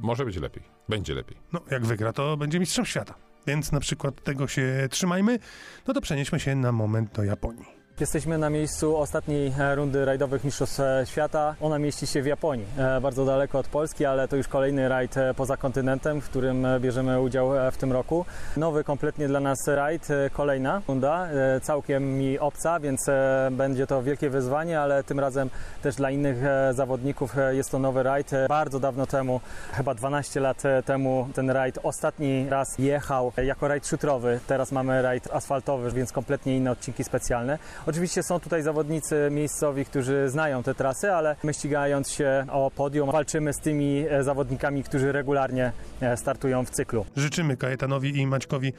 [0.00, 0.62] może być lepiej.
[0.88, 1.36] Będzie lepiej.
[1.52, 3.14] No, jak wygra, to będzie mistrzem świata.
[3.46, 5.38] Więc na przykład tego się trzymajmy.
[5.86, 7.77] No to przenieśmy się na moment do Japonii.
[8.00, 11.54] Jesteśmy na miejscu ostatniej e, rundy rajdowych Mistrzostw e, Świata.
[11.60, 15.14] Ona mieści się w Japonii, e, bardzo daleko od Polski, ale to już kolejny rajd
[15.36, 18.24] poza kontynentem, w którym bierzemy udział w tym roku.
[18.56, 21.28] Nowy kompletnie dla nas rajd, kolejna runda,
[21.62, 23.06] całkiem mi obca, więc
[23.50, 25.50] będzie to wielkie wyzwanie, ale tym razem
[25.82, 26.36] też dla innych
[26.72, 28.30] zawodników jest to nowy rajd.
[28.48, 29.40] Bardzo dawno temu,
[29.72, 34.40] chyba 12 lat temu ten rajd ostatni raz jechał jako rajd szutrowy.
[34.46, 37.58] Teraz mamy rajd asfaltowy, więc kompletnie inne odcinki specjalne.
[37.88, 43.10] Oczywiście są tutaj zawodnicy miejscowi, którzy znają te trasy, ale my ścigając się o podium
[43.10, 47.06] walczymy z tymi e, zawodnikami, którzy regularnie e, startują w cyklu.
[47.16, 48.72] Życzymy Kajetanowi i Maćkowi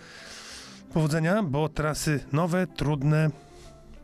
[0.93, 3.29] powodzenia, bo trasy nowe, trudne,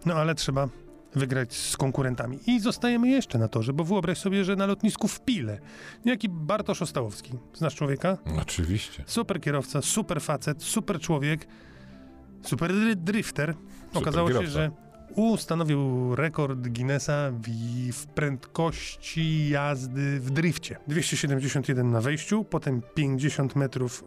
[0.05, 0.67] no ale trzeba
[1.15, 2.39] wygrać z konkurentami.
[2.47, 5.59] I zostajemy jeszcze na torze, bo wyobraź sobie, że na lotnisku w Pile
[6.05, 7.31] niejaki Bartosz Ostałowski.
[7.53, 8.17] Znasz człowieka?
[8.41, 9.03] Oczywiście.
[9.07, 11.47] Super kierowca, super facet, super człowiek,
[12.41, 13.55] super drifter.
[13.93, 14.53] Okazało się, kierowca.
[14.53, 14.84] że
[15.15, 17.31] ustanowił rekord Guinnessa
[17.91, 20.77] w, prędkości jazdy w drifcie.
[20.87, 24.03] 271 na wejściu, potem 50 metrów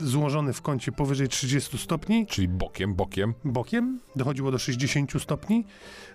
[0.00, 3.34] złożony w kącie powyżej 30 stopni, Czyli bokiem, bokiem.
[3.44, 5.64] bokiem, dochodziło do 60 stopni.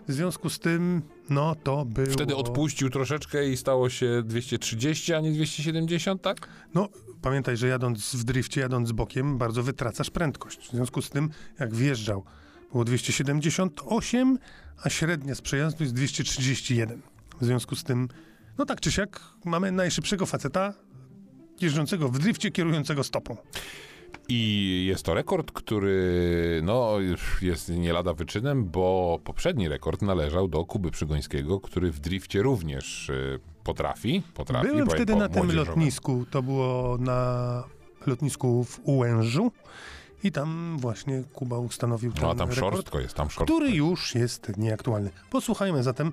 [0.08, 2.08] W związku z tym, no to było...
[2.08, 6.48] Wtedy odpuścił troszeczkę i stało się 230, a nie 270, tak?
[6.74, 6.90] No,
[7.22, 10.68] pamiętaj, że jadąc w drifcie, jadąc bokiem, bardzo wytracasz prędkość.
[10.68, 11.30] W związku z tym,
[11.60, 12.24] jak wjeżdżał,
[12.76, 14.40] było 278,
[14.84, 17.02] a średnia z przejazdu jest 231.
[17.42, 18.08] W związku z tym,
[18.58, 20.74] no tak czy siak, mamy najszybszego faceta
[21.62, 23.38] jeżdżącego w drifcie, kierującego stopą.
[24.28, 26.98] I jest to rekord, który no,
[27.42, 33.10] jest nie lada wyczynem, bo poprzedni rekord należał do Kuby Przygońskiego, który w drifcie również
[33.10, 34.24] y, potrafi.
[34.34, 37.64] potrafi Byłem wtedy na tym lotnisku, to było na
[38.08, 39.52] lotnisku w Ułężu
[40.24, 42.74] i tam właśnie Kuba ustanowił ten No a tam rekord.
[42.76, 43.44] szorstko jest, tam szorstko.
[43.44, 45.10] który już jest nieaktualny.
[45.30, 46.12] Posłuchajmy zatem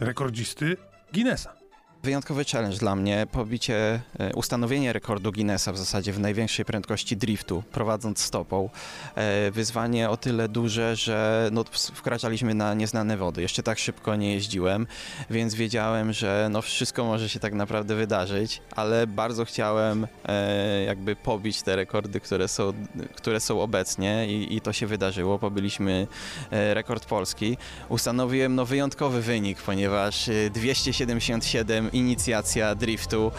[0.00, 0.76] rekordzisty
[1.12, 1.61] Guinnessa.
[2.02, 7.62] Wyjątkowy challenge dla mnie, pobicie, e, ustanowienie rekordu Guinnessa w zasadzie w największej prędkości driftu,
[7.72, 8.70] prowadząc stopą.
[9.14, 13.42] E, Wyzwanie o tyle duże, że no, wkraczaliśmy na nieznane wody.
[13.42, 14.86] Jeszcze tak szybko nie jeździłem,
[15.30, 21.16] więc wiedziałem, że no, wszystko może się tak naprawdę wydarzyć, ale bardzo chciałem e, jakby
[21.16, 22.72] pobić te rekordy, które są,
[23.16, 25.38] które są obecnie i, i to się wydarzyło.
[25.38, 26.06] Pobyliśmy
[26.50, 27.56] e, rekord polski.
[27.88, 33.32] Ustanowiłem no, wyjątkowy wynik, ponieważ e, 277 inicjacja driftu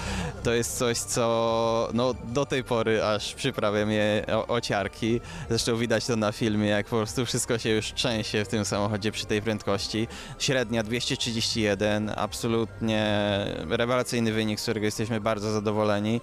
[0.43, 5.21] to jest coś, co no, do tej pory aż przyprawia mnie o, o ciarki.
[5.49, 9.11] Zresztą widać to na filmie, jak po prostu wszystko się już trzęsie w tym samochodzie
[9.11, 10.07] przy tej prędkości.
[10.39, 13.05] Średnia 231, absolutnie
[13.69, 16.21] rewelacyjny wynik, z którego jesteśmy bardzo zadowoleni.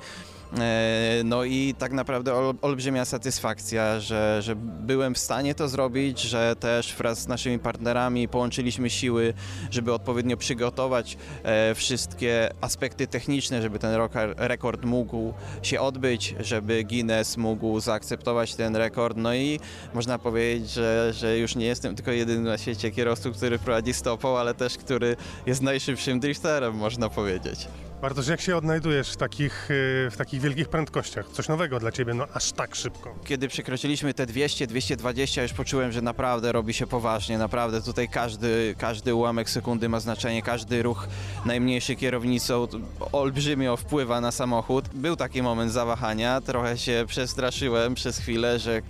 [0.58, 6.20] E, No i tak naprawdę ol, olbrzymia satysfakcja, że, że byłem w stanie to zrobić,
[6.20, 9.34] że też wraz z naszymi partnerami połączyliśmy siły,
[9.70, 13.90] żeby odpowiednio przygotować e, wszystkie aspekty techniczne, żeby ten
[14.36, 15.32] rekord mógł
[15.62, 19.16] się odbyć, żeby Guinness mógł zaakceptować ten rekord.
[19.16, 19.60] No i
[19.94, 24.38] można powiedzieć, że, że już nie jestem tylko jedynym na świecie kierowcą, który prowadzi stopą,
[24.38, 27.68] ale też który jest najszybszym drifterem, można powiedzieć.
[28.00, 31.28] Bartosz, jak się odnajdujesz w takich, y, w takich wielkich prędkościach?
[31.32, 33.14] Coś nowego dla ciebie, no aż tak szybko.
[33.24, 37.38] Kiedy przekroczyliśmy te 200, 220, już poczułem, że naprawdę robi się poważnie.
[37.38, 41.08] Naprawdę tutaj każdy, każdy ułamek sekundy ma znaczenie, każdy ruch
[41.44, 42.66] najmniejszy kierownicą
[43.12, 44.88] olbrzymio wpływa na samochód.
[44.94, 48.82] Był taki moment zawahania, trochę się przestraszyłem przez chwilę, że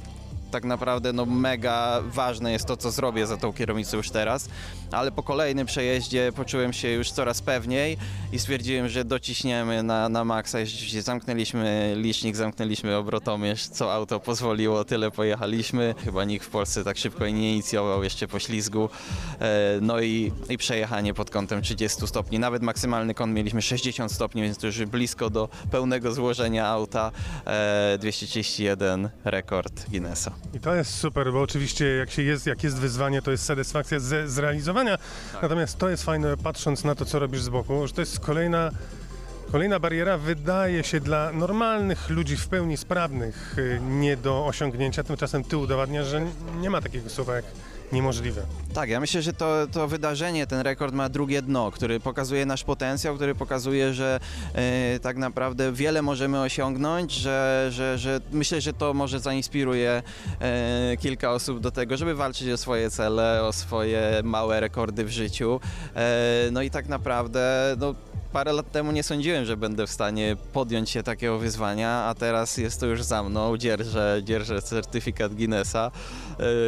[0.50, 4.48] tak naprawdę no mega ważne jest to, co zrobię za tą kierownicą już teraz,
[4.92, 7.96] ale po kolejnym przejeździe poczułem się już coraz pewniej
[8.32, 10.64] i stwierdziłem, że dociśniemy na, na maksa.
[10.64, 15.94] Rzeczywiście zamknęliśmy licznik, zamknęliśmy obrotomierz, co auto pozwoliło, tyle pojechaliśmy.
[16.04, 18.88] Chyba nikt w Polsce tak szybko nie inicjował jeszcze poślizgu.
[19.40, 22.38] E, No i, i przejechanie pod kątem 30 stopni.
[22.38, 27.12] Nawet maksymalny kąt mieliśmy 60 stopni, więc to już blisko do pełnego złożenia auta.
[27.46, 30.39] E, 231 rekord Guinnessa.
[30.54, 34.00] I to jest super, bo oczywiście jak się jest, jak jest wyzwanie, to jest satysfakcja
[34.00, 34.98] ze zrealizowania.
[35.42, 38.70] Natomiast to jest fajne, patrząc na to, co robisz z boku, że to jest kolejna,
[39.52, 45.02] kolejna bariera, wydaje się dla normalnych ludzi w pełni sprawnych y, nie do osiągnięcia.
[45.02, 46.26] Tymczasem ty udowadniasz, że
[46.60, 47.44] nie ma takiego słowa jak,
[47.92, 48.42] niemożliwe.
[48.74, 52.64] Tak, ja myślę, że to, to wydarzenie, ten rekord ma drugie dno, który pokazuje nasz
[52.64, 54.20] potencjał, który pokazuje, że
[54.54, 60.02] e, tak naprawdę wiele możemy osiągnąć, że, że, że myślę, że to może zainspiruje
[60.40, 65.10] e, kilka osób do tego, żeby walczyć o swoje cele, o swoje małe rekordy w
[65.10, 65.60] życiu.
[65.94, 67.94] E, no i tak naprawdę, no,
[68.32, 72.56] parę lat temu nie sądziłem, że będę w stanie podjąć się takiego wyzwania, a teraz
[72.56, 73.56] jest to już za mną.
[73.56, 75.90] Dzierżę, dzierżę certyfikat Guinnessa,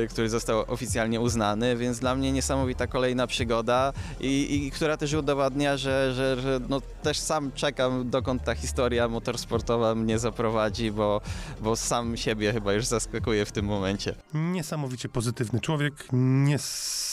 [0.05, 5.12] y, który został oficjalnie uznany, więc dla mnie niesamowita kolejna przygoda i, i która też
[5.12, 11.20] udowadnia, że, że, że no, też sam czekam, dokąd ta historia motorsportowa mnie zaprowadzi, bo,
[11.61, 14.14] bo sam siebie chyba już zaskakuję w tym momencie.
[14.35, 17.12] Niesamowicie pozytywny człowiek, niesamowicie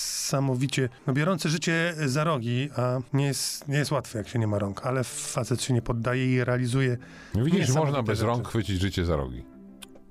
[1.08, 4.60] no, biorący życie za rogi, a nie jest, nie jest łatwe, jak się nie ma
[4.60, 6.98] rąk, ale facet się nie poddaje i realizuje.
[7.36, 8.28] No Widzisz, można bez rzeczy.
[8.28, 9.44] rąk chwycić życie za rogi.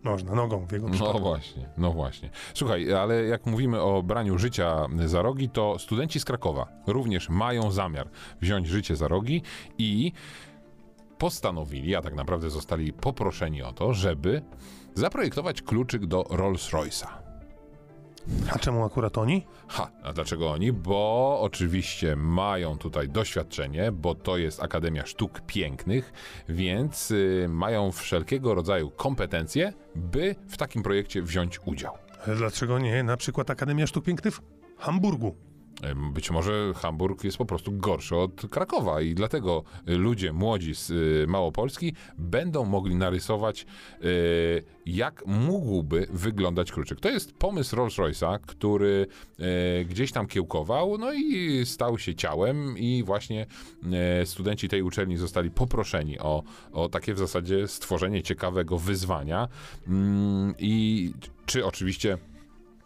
[0.03, 1.19] Można, nogą w jego No przypadku.
[1.21, 2.31] właśnie, no właśnie.
[2.55, 7.71] Słuchaj, ale jak mówimy o braniu życia za rogi, to studenci z Krakowa również mają
[7.71, 8.09] zamiar
[8.41, 9.43] wziąć życie za rogi
[9.79, 10.13] i
[11.19, 14.43] postanowili, a tak naprawdę zostali poproszeni o to, żeby
[14.95, 17.07] zaprojektować kluczyk do Rolls-Royce'a.
[18.55, 19.47] A czemu akurat oni?
[19.69, 20.73] Ha, a dlaczego oni?
[20.73, 26.13] Bo oczywiście mają tutaj doświadczenie, bo to jest Akademia Sztuk Pięknych,
[26.49, 31.95] więc y, mają wszelkiego rodzaju kompetencje, by w takim projekcie wziąć udział.
[32.37, 33.03] Dlaczego nie?
[33.03, 34.41] Na przykład Akademia Sztuk Pięknych w
[34.79, 35.48] Hamburgu.
[36.13, 40.91] Być może Hamburg jest po prostu gorszy od Krakowa i dlatego y, ludzie młodzi z
[40.91, 43.67] y, Małopolski będą mogli narysować,
[44.05, 47.01] y, jak mógłby wyglądać kluczyk.
[47.01, 49.07] To jest pomysł Rolls-Royce'a, który
[49.89, 53.47] gdzieś tam kiełkował, no i stał się ciałem i właśnie
[54.25, 59.49] studenci tej uczelni zostali poproszeni o, o takie w zasadzie stworzenie ciekawego wyzwania
[59.89, 61.13] Mm, i
[61.47, 62.19] czy oczywiście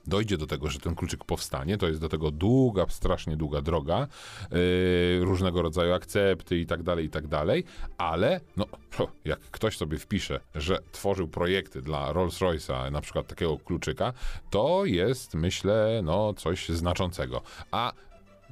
[0.06, 4.08] dojdzie do tego, że ten kluczyk powstanie, to jest do tego długa, strasznie długa droga,
[4.50, 7.64] yy, różnego rodzaju akcepty i tak dalej, i tak dalej,
[7.98, 8.66] ale no,
[9.24, 14.12] jak ktoś sobie wpisze, że tworzył projekty dla Rolls-Royce'a, na przykład takiego kluczyka,
[14.50, 17.42] to jest, myślę, no, coś znaczącego.
[17.70, 17.92] A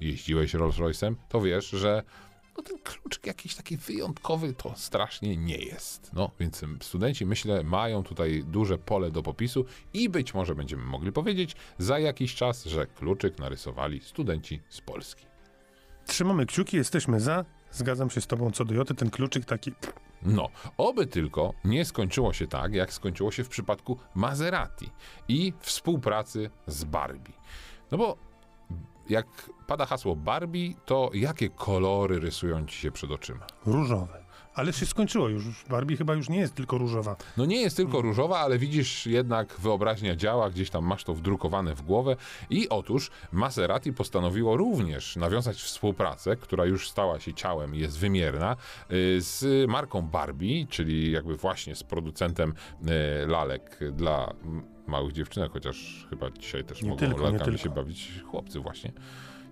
[0.01, 2.03] jeździłeś Rolls-Royce'em, to wiesz, że
[2.61, 6.11] no ten kluczyk jakiś taki wyjątkowy to strasznie nie jest.
[6.13, 11.13] No, więc studenci, myślę, mają tutaj duże pole do popisu i być może będziemy mogli
[11.13, 15.27] powiedzieć za jakiś czas, że kluczyk narysowali studenci z Polski.
[16.07, 17.45] Trzymamy kciuki, jesteśmy za.
[17.73, 19.73] Zgadzam się z tobą co do Joty, ten kluczyk taki...
[20.23, 24.91] No, oby tylko nie skończyło się tak, jak skończyło się w przypadku Maserati
[25.29, 27.33] i współpracy z Barbie.
[27.91, 28.30] No bo
[29.11, 29.27] jak
[29.67, 33.47] pada hasło Barbie, to jakie kolory rysują ci się przed oczyma?
[33.67, 34.21] różowe.
[34.55, 35.65] Ale się skończyło już.
[35.65, 37.17] Barbie chyba już nie jest tylko różowa.
[37.37, 41.75] No nie jest tylko różowa, ale widzisz jednak wyobraźnia działa, gdzieś tam masz to wdrukowane
[41.75, 42.17] w głowę
[42.51, 48.57] i otóż Maserati postanowiło również nawiązać współpracę, która już stała się ciałem i jest wymierna,
[48.93, 54.35] y, z marką Barbie, czyli jakby właśnie z producentem y, lalek dla
[54.91, 58.93] małych dziewczynek, chociaż chyba dzisiaj też Nie mogą tylko, lalkami się bawić chłopcy właśnie.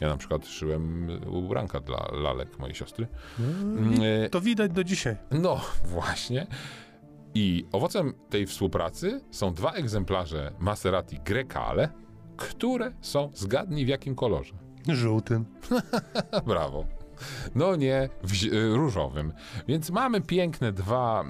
[0.01, 3.07] Ja na przykład szyłem ubranka dla lalek mojej siostry.
[4.27, 5.17] Y, To widać do dzisiaj.
[5.31, 6.47] no, właśnie.
[7.35, 11.89] I owocem tej współpracy są dwa egzemplarze Maserati Grecale,
[12.37, 14.55] które są, zgadnij w jakim kolorze.
[14.89, 15.45] Żółtym.
[16.47, 16.85] Brawo.
[17.55, 18.09] No nie,
[18.53, 19.33] y, różowym.
[19.69, 21.25] Więc mamy piękne dwa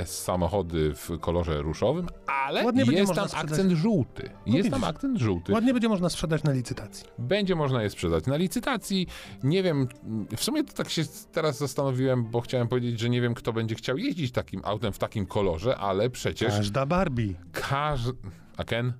[0.00, 3.50] e, samochody w kolorze różowym, ale Ładnie jest tam sprzedać.
[3.50, 4.30] akcent żółty.
[4.46, 5.52] Jest tam akcent żółty.
[5.52, 7.04] Ładnie będzie można sprzedać na licytacji.
[7.18, 9.06] Będzie można je sprzedać na licytacji.
[9.42, 9.88] Nie wiem,
[10.36, 13.74] w sumie to tak się teraz zastanowiłem, bo chciałem powiedzieć, że nie wiem, kto będzie
[13.74, 17.34] chciał jeździć takim autem w takim kolorze, ale przecież Każda Barbie.
[17.52, 18.12] każdy...
[18.56, 18.92] A Ken?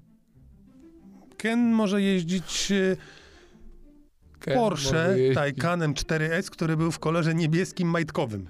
[1.36, 2.96] Ken może jeździć Ken
[4.44, 5.16] Porsche.
[5.34, 8.46] Taycanem 4S, który był w kolorze niebieskim majtkowym.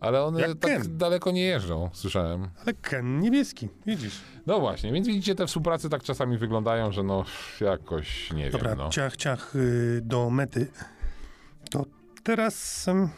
[0.00, 0.96] Ale one Jak tak Ken.
[0.98, 2.48] daleko nie jeżdżą, słyszałem.
[2.64, 4.20] Ale Ken niebieski, widzisz.
[4.46, 7.24] No właśnie, więc widzicie, te współprace tak czasami wyglądają, że no
[7.60, 8.88] jakoś nie Dobra, wiem, no.
[8.90, 10.66] ciach, ciach y, do mety.
[11.70, 11.84] To
[12.22, 13.08] teraz em,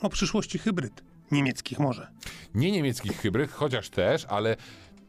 [0.00, 1.02] o przyszłości hybryd.
[1.30, 2.08] Niemieckich może.
[2.54, 4.56] Nie niemieckich hybryd, chociaż też, ale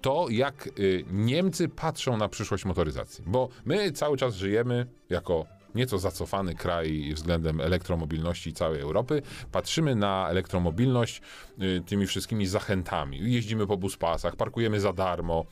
[0.02, 3.24] to, jak y, Niemcy patrzą na przyszłość motoryzacji.
[3.28, 9.22] Bo my cały czas żyjemy jako nieco zacofany kraj względem elektromobilności całej Europy.
[9.52, 11.22] Patrzymy na elektromobilność
[11.62, 13.34] y, tymi wszystkimi zachętami.
[13.34, 15.46] Jeździmy po buspasach, parkujemy za darmo,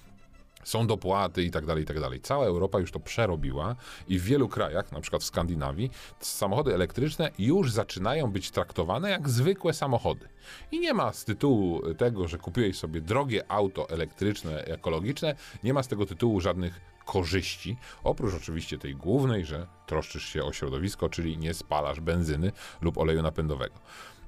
[0.63, 2.21] są dopłaty i tak dalej, i tak dalej.
[2.21, 3.75] Cała Europa już to przerobiła
[4.07, 9.29] i w wielu krajach, na przykład w Skandynawii, samochody elektryczne już zaczynają być traktowane jak
[9.29, 10.29] zwykłe samochody.
[10.71, 15.83] I nie ma z tytułu tego, że kupiłeś sobie drogie auto elektryczne, ekologiczne, nie ma
[15.83, 21.37] z tego tytułu żadnych korzyści, oprócz oczywiście tej głównej, że troszczysz się o środowisko, czyli
[21.37, 23.75] nie spalasz benzyny lub oleju napędowego.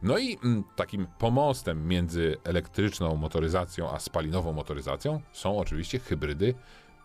[0.04, 6.54] No i mm, takim pomostem między elektryczną motoryzacją a spalinową motoryzacją są oczywiście hybrydy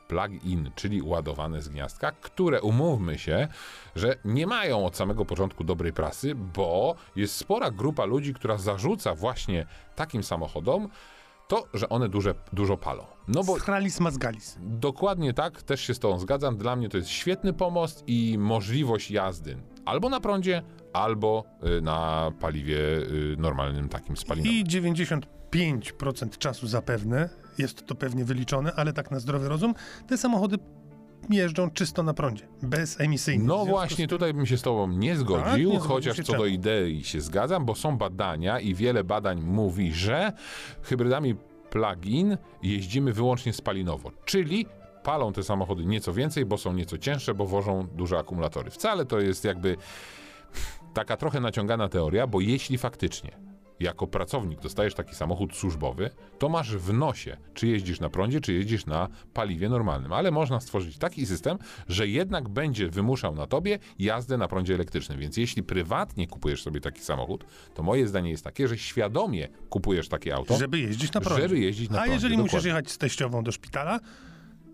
[0.09, 3.49] plug-in, czyli ładowane z gniazdka, które umówmy się,
[3.97, 9.14] że nie mają od samego początku dobrej prasy, bo jest spora grupa ludzi, która zarzuca
[9.14, 9.66] właśnie
[9.97, 10.88] takim samochodom
[11.49, 13.05] to, że one duże, dużo palą.
[13.28, 14.59] No bo Stralis mazgalis.
[14.61, 16.57] Dokładnie tak, też się z tą zgadzam.
[16.57, 21.44] Dla mnie to jest świetny pomost i możliwość jazdy albo na prądzie, albo
[21.78, 24.53] y, na paliwie y, normalnym, takim spalinowym.
[24.53, 27.28] I 95% czasu zapewne,
[27.59, 29.74] jest to pewnie wyliczone, ale tak na zdrowy rozum,
[30.07, 30.59] te samochody
[31.30, 33.44] jeżdżą czysto na prądzie, bezemisyjnie.
[33.44, 36.32] W No właśnie, tutaj bym się z tobą nie zgodził, Tak, nie chociaż co do
[36.32, 36.46] czemu?
[36.46, 40.32] idei się zgadzam, bo są badania i wiele badań mówi, że
[40.82, 41.34] hybrydami
[41.70, 44.66] plug-in jeździmy wyłącznie spalinowo, czyli
[45.02, 48.70] palą te samochody nieco więcej, bo są nieco cięższe, bo wożą duże akumulatory.
[48.70, 49.76] Wcale to jest jakby
[50.94, 53.45] taka trochę naciągana teoria, bo jeśli faktycznie
[53.80, 58.52] jako pracownik dostajesz taki samochód służbowy, to masz w nosie, czy jeździsz na prądzie, czy
[58.52, 60.12] jeździsz na paliwie normalnym.
[60.12, 61.58] Ale można stworzyć taki system,
[61.88, 65.18] że jednak będzie wymuszał na tobie jazdę na prądzie elektrycznym.
[65.20, 70.08] Więc jeśli prywatnie kupujesz sobie taki samochód, to moje zdanie jest takie, że świadomie kupujesz
[70.08, 71.42] takie auto, Żeby jeździć na prądzie.
[71.42, 72.14] żeby jeździć na A prądzie.
[72.14, 72.68] jeżeli musisz dokładnie.
[72.68, 74.00] jechać z teściową do szpitala,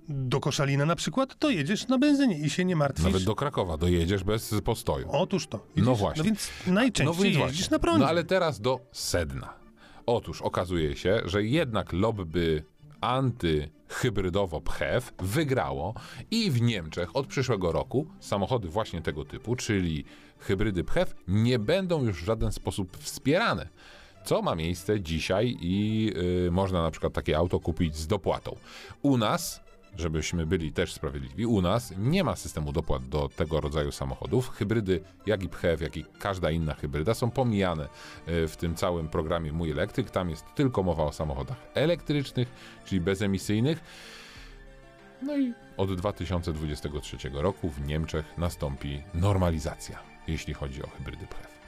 [0.08, 3.04] do Koszalina na przykład, to jedziesz na benzynie i się nie martwisz.
[3.04, 5.08] Nawet do Krakowa dojedziesz bez postoju.
[5.10, 5.66] Otóż to.
[5.76, 6.20] No właśnie.
[6.22, 8.00] No więc najczęściej więc jeździsz na prądzie.
[8.00, 9.54] No ale teraz do sedna.
[10.06, 12.64] Otóż okazuje się, że jednak lobby
[13.00, 15.94] antyhybrydowo PHEV wygrało
[16.30, 20.04] i w Niemczech od przyszłego roku samochody właśnie tego typu, czyli
[20.38, 23.68] hybrydy PHEV, nie będą już w żaden sposób wspierane.
[24.24, 26.12] Co ma miejsce dzisiaj i
[26.46, 28.56] y, można na przykład takie auto kupić z dopłatą.
[29.02, 29.61] U nas
[29.96, 34.48] żebyśmy byli też sprawiedliwi, u nas nie ma systemu dopłat do tego rodzaju samochodów.
[34.48, 39.08] Hybrydy, jak i PHEV, jak i każda inna hybryda są pomijane e, w tym całym
[39.08, 40.10] programie Mój Elektryk.
[40.10, 42.48] Tam jest tylko mowa o samochodach elektrycznych,
[42.84, 43.80] czyli bezemisyjnych.
[45.22, 51.61] No i od 2023 roku w Niemczech nastąpi normalizacja, jeśli chodzi o hybrydy PHEV.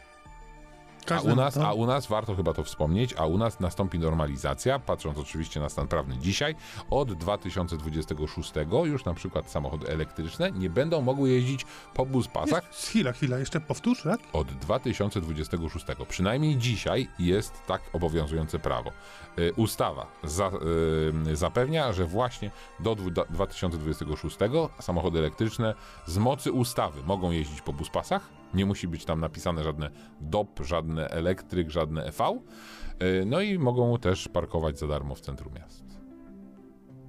[1.12, 3.98] A u, nas, to- a u nas, warto chyba to wspomnieć, a u nas nastąpi
[3.98, 6.54] normalizacja, patrząc oczywiście na stan prawny dzisiaj,
[6.90, 8.52] od 2026
[8.84, 13.60] już na przykład samochody elektryczne nie będą mogły jeździć po buspasach Jest, chwila, chwila, jeszcze
[13.60, 14.20] powtórz, tak?
[14.32, 15.86] od 2026.
[16.08, 18.90] Przynajmniej dzisiaj jest tak obowiązujące prawo.
[19.38, 20.50] Y, Ustawa za,
[21.30, 22.50] y, zapewnia, że właśnie
[22.80, 22.94] do
[23.30, 24.36] 2026
[24.80, 25.74] samochody elektryczne
[26.06, 28.28] z mocy ustawy mogą jeździć po buspasach.
[28.54, 29.90] Nie musi być tam napisane żadne
[30.20, 32.24] DOP, żadne elektryk, żadne EV.
[33.02, 35.84] Y, No i mogą też parkować za darmo w centrum miast.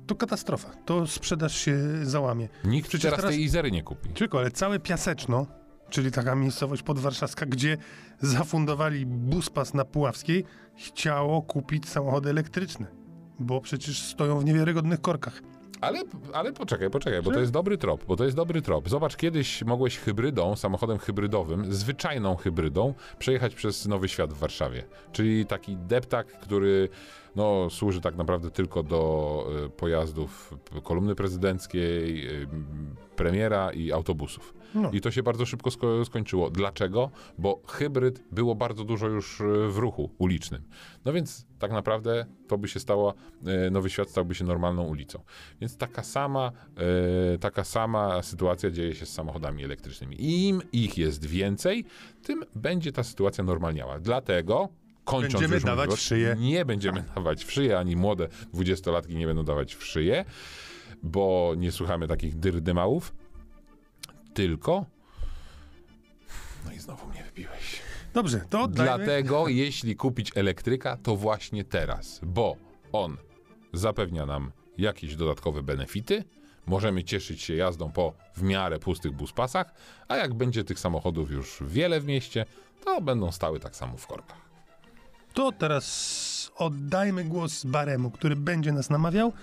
[0.08, 0.70] To katastrofa.
[0.86, 2.50] To sprzedaż się załamie.
[2.64, 4.10] Nikt Przecież teraz teraz- tej Izery nie kupi.
[4.10, 5.48] Tylko, ale całe Piaseczno,
[5.90, 7.78] czyli taka miejscowość podwarszawska, gdzie
[8.20, 12.86] zafundowali buspas na Puławskiej, chciało kupić samochody elektryczne.
[13.40, 15.42] Bo przecież stoją w niewiarygodnych korkach.
[15.86, 18.90] Ale, ale poczekaj, poczekaj, bo to jest dobry trop, bo to jest dobry trop.
[18.90, 24.84] Zobacz, kiedyś mogłeś hybrydą, samochodem hybrydowym, zwyczajną hybrydą, przejechać przez Nowy Świat w Warszawie.
[25.12, 26.90] Czyli taki deptak, który
[27.36, 34.54] no, służy tak naprawdę tylko do y, pojazdów kolumny prezydenckiej, m, premiera i autobusów.
[34.76, 34.92] No.
[34.92, 36.50] I to się bardzo szybko sko- skończyło.
[36.50, 37.12] Dlaczego?
[37.38, 40.62] Bo hybryd było bardzo dużo już y, w ruchu ulicznym.
[41.06, 43.14] No więc tak naprawdę to by się stało,
[43.68, 45.24] y, Nowy Świat stałby się normalną ulicą.
[45.62, 46.52] Więc taka sama,
[47.36, 50.48] y, taka sama sytuacja dzieje się z samochodami elektrycznymi.
[50.48, 51.86] Im ich jest więcej,
[52.24, 54.00] tym będzie ta sytuacja normalniała.
[54.00, 54.70] Dlatego
[55.04, 56.36] kończąc Będziemy już dawać w szyję.
[56.40, 60.26] Nie będziemy dawać w szyję, ani młode dwudziestolatki nie będą dawać w szyję,
[61.04, 63.14] bo nie słuchamy takich dyrdymałów,
[64.36, 64.86] tylko...
[66.66, 67.82] No i znowu mnie wybiłeś.
[68.14, 69.06] Dobrze, to oddajmy.
[69.06, 72.56] Dlatego jeśli kupić elektryka, to właśnie teraz, bo
[72.92, 73.18] on
[73.74, 76.24] zapewnia nam jakieś dodatkowe benefity,
[76.66, 79.74] możemy cieszyć się jazdą po w miarę pustych buspasach,
[80.08, 82.46] a jak będzie tych samochodów już wiele w mieście,
[82.86, 84.42] to będą stały tak samo w korkach.
[85.34, 89.34] To teraz oddajmy głos Baremu, który będzie nas namawiał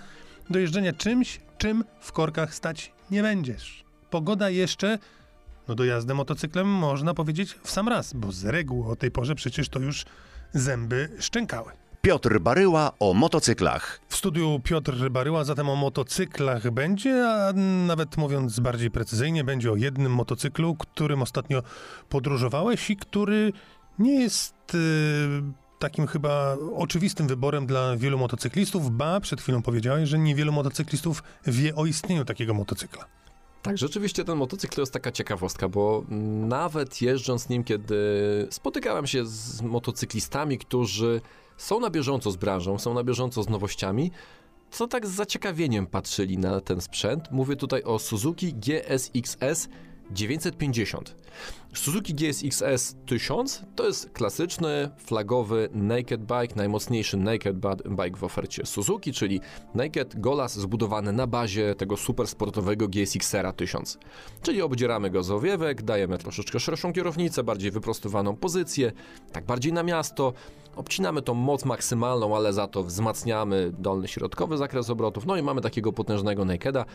[0.49, 3.82] do jeżdżenia czymś, czym w korkach stać nie będziesz.
[4.13, 4.99] Pogoda jeszcze,
[5.67, 9.35] no do jazdy motocyklem można powiedzieć w sam raz, bo z reguły o tej porze
[9.35, 10.05] przecież to już
[10.53, 11.71] zęby szczękały.
[12.01, 13.99] Piotr Baryła o motocyklach.
[14.09, 17.53] W studiu Piotr Baryła zatem o motocyklach będzie, a
[17.87, 21.63] nawet mówiąc bardziej precyzyjnie, będzie o jednym motocyklu, którym ostatnio
[22.09, 23.53] podróżowałeś i który
[23.99, 24.77] nie jest y,
[25.79, 31.75] takim chyba oczywistym wyborem dla wielu motocyklistów, ba, przed chwilą powiedziałeś, że niewielu motocyklistów wie
[31.75, 33.05] o istnieniu takiego motocykla.
[33.63, 36.03] Tak, rzeczywiście ten motocykl to jest taka ciekawostka, bo
[36.47, 37.97] nawet jeżdżąc nim, kiedy
[38.49, 41.21] spotykałem się z motocyklistami, którzy
[41.57, 44.11] są na bieżąco z branżą, są na bieżąco z nowościami,
[44.71, 47.31] co tak z zaciekawieniem patrzyli na ten sprzęt.
[47.31, 49.69] Mówię tutaj o Suzuki GSX-S
[50.11, 51.15] 950.
[51.73, 59.13] Suzuki GSX-S 1000 to jest klasyczny, flagowy naked bike, najmocniejszy naked bike w ofercie Suzuki,
[59.13, 59.41] czyli
[59.75, 63.97] naked golas zbudowany na bazie tego supersportowego GSX-era 1000.
[64.41, 68.91] Czyli obdzieramy go z owiewek, dajemy troszeczkę szerszą kierownicę, bardziej wyprostowaną pozycję,
[69.31, 70.33] tak bardziej na miasto,
[70.75, 75.61] obcinamy tą moc maksymalną, ale za to wzmacniamy dolny środkowy zakres obrotów, no i mamy
[75.61, 76.85] takiego potężnego nakeda.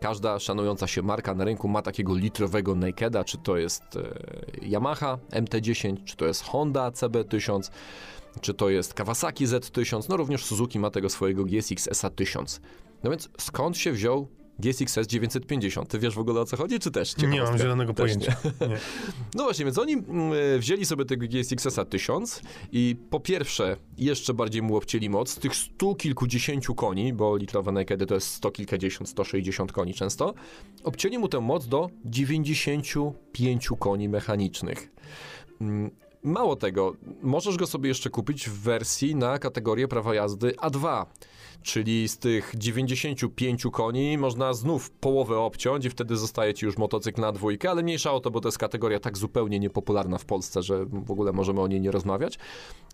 [0.00, 3.82] Każda szanująca się marka na rynku ma takiego litrowego nakeda, czy to jest
[4.62, 7.70] e, Yamaha MT-10, czy to jest Honda CB1000,
[8.40, 12.60] czy to jest Kawasaki Z1000, no również Suzuki ma tego swojego GSX SA1000.
[13.02, 14.28] No więc skąd się wziął
[14.58, 15.88] GSX-S 950?
[15.88, 17.16] Ty wiesz w ogóle o co chodzi, czy też?
[17.16, 18.36] Nie mam zielonego Też pojęcia.
[19.34, 22.42] No właśnie, więc oni mm, wzięli sobie tego GSX-a 1000
[22.72, 27.72] i po pierwsze jeszcze bardziej mu obcięli moc z tych stu kilkudziesięciu koni, bo litrowe
[27.72, 30.34] nakedy to jest sto kilkadziesiąt, 160 koni często,
[30.84, 34.90] obcięli mu tę moc do 95 koni mechanicznych.
[35.60, 35.90] Mm,
[36.22, 41.06] Mało tego, możesz go sobie jeszcze kupić w wersji na kategorię prawa jazdy A2.
[41.62, 47.20] Czyli z tych 95 koni można znów połowę obciąć i wtedy zostaje ci już motocykl
[47.20, 50.62] na dwójkę, ale mniejsza o to, bo to jest kategoria tak zupełnie niepopularna w Polsce,
[50.62, 52.38] że w ogóle możemy o niej nie rozmawiać.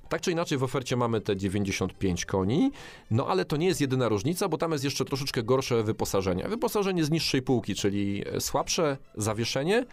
[0.08, 2.70] Tak czy inaczej w ofercie mamy te 95 koni,
[3.10, 6.48] no ale to nie jest jedyna różnica, bo tam jest jeszcze troszeczkę gorsze wyposażenie.
[6.48, 9.86] Wyposażenie z niższej półki, czyli słabsze zawieszenie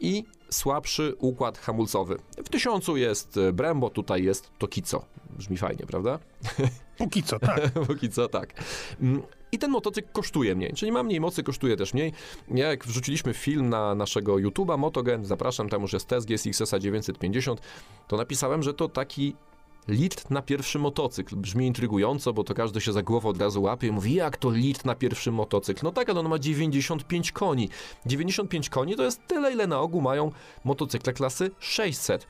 [0.00, 2.16] i słabszy układ hamulcowy.
[2.44, 5.04] W tysiącu jest Brembo, tutaj jest Tokico.
[5.30, 6.18] Brzmi fajnie, prawda?
[6.98, 7.70] Póki co, tak.
[7.88, 8.54] Póki co tak.
[9.00, 9.22] Mm,
[9.52, 12.12] I ten motocykl kosztuje mniej, czyli ma mniej mocy, kosztuje też mniej.
[12.48, 17.60] Ja jak wrzuciliśmy film na naszego YouTube'a Motogen, zapraszam, tam już jest test GSX-a 950,
[18.08, 19.36] to napisałem, że to taki
[19.88, 21.36] litr na pierwszy motocykl.
[21.36, 24.50] Brzmi intrygująco, bo to każdy się za głowę od razu łapie i mówi, jak to
[24.50, 25.80] litr na pierwszy motocykl?
[25.84, 27.68] No tak, ale on ma 95 koni.
[28.06, 30.32] 95 koni to jest tyle, ile na ogół mają
[30.64, 32.26] motocykle klasy 600.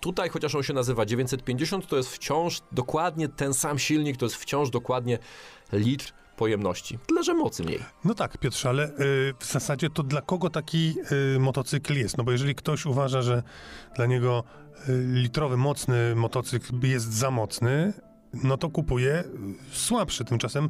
[0.00, 4.36] Tutaj, chociaż on się nazywa 950, to jest wciąż dokładnie ten sam silnik, to jest
[4.36, 5.18] wciąż dokładnie
[5.72, 6.98] litr pojemności.
[7.06, 7.80] Tyle, że mocy mniej.
[8.04, 10.94] No tak, Piotrze, ale y, w zasadzie to dla kogo taki
[11.36, 12.18] y, motocykl jest?
[12.18, 13.42] No bo jeżeli ktoś uważa, że
[13.96, 14.44] dla niego
[15.12, 17.92] litrowy, mocny motocykl jest za mocny,
[18.44, 19.24] no to kupuje y,
[19.72, 20.24] słabszy.
[20.24, 20.68] Tymczasem,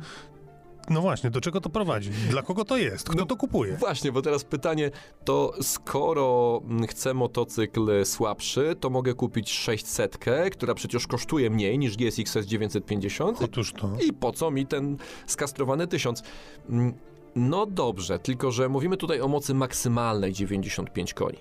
[0.90, 2.10] no właśnie, do czego to prowadzi?
[2.30, 3.08] Dla kogo to jest?
[3.08, 3.76] Kto No, to kupuje?
[3.76, 4.90] Właśnie, bo teraz pytanie,
[5.24, 10.18] to skoro mm, chcę motocykl słabszy, to mogę kupić 600,
[10.52, 13.90] która przecież kosztuje mniej niż GSX-S 950 Otóż to.
[14.08, 14.96] I po co mi ten
[15.26, 16.22] skastrowany 1000?
[16.68, 16.94] Mm,
[17.36, 21.38] No dobrze, tylko że mówimy tutaj o mocy maksymalnej 95 koni.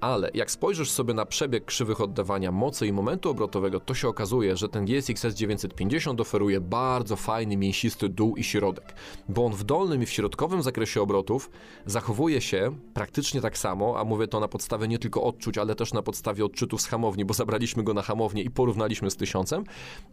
[0.00, 4.56] Ale jak spojrzysz sobie na przebieg krzywych oddawania mocy i momentu obrotowego, to się okazuje,
[4.56, 8.94] że ten GSX-S 950 oferuje bardzo fajny, mięsisty dół i środek,
[9.28, 11.50] bo on w dolnym i w środkowym zakresie obrotów
[11.86, 15.92] zachowuje się praktycznie tak samo, a mówię to na podstawie nie tylko odczuć, ale też
[15.92, 19.54] na podstawie odczytów z hamowni, bo zabraliśmy go na hamownię i porównaliśmy z 1000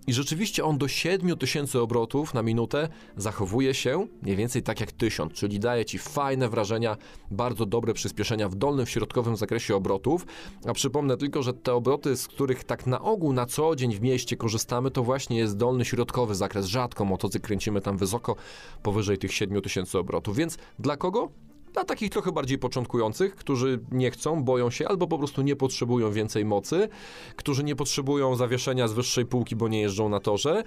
[0.08, 5.34] i rzeczywiście on do 7000 obrotów na minutę zachowuje się mniej więcej tak jak 1000,
[5.34, 6.98] czyli daje ci fajne wrażenia,
[7.32, 10.26] bardzo dobre przyspieszenia w dolnym, w środkowym zakresie obrotów.
[10.66, 14.02] A przypomnę tylko, że te obroty, z których tak na ogół na co dzień w
[14.02, 16.66] mieście korzystamy, to właśnie jest dolny, środkowy zakres.
[16.66, 18.36] Rzadko motocykl kręcimy tam wysoko,
[18.84, 20.36] powyżej tych 7000 obrotów.
[20.36, 21.30] Więc dla kogo?
[21.74, 26.12] Dla takich trochę bardziej początkujących, którzy nie chcą, boją się albo po prostu nie potrzebują
[26.12, 26.90] więcej mocy,
[27.36, 30.64] którzy nie potrzebują zawieszenia z wyższej półki, bo nie jeżdżą na torze,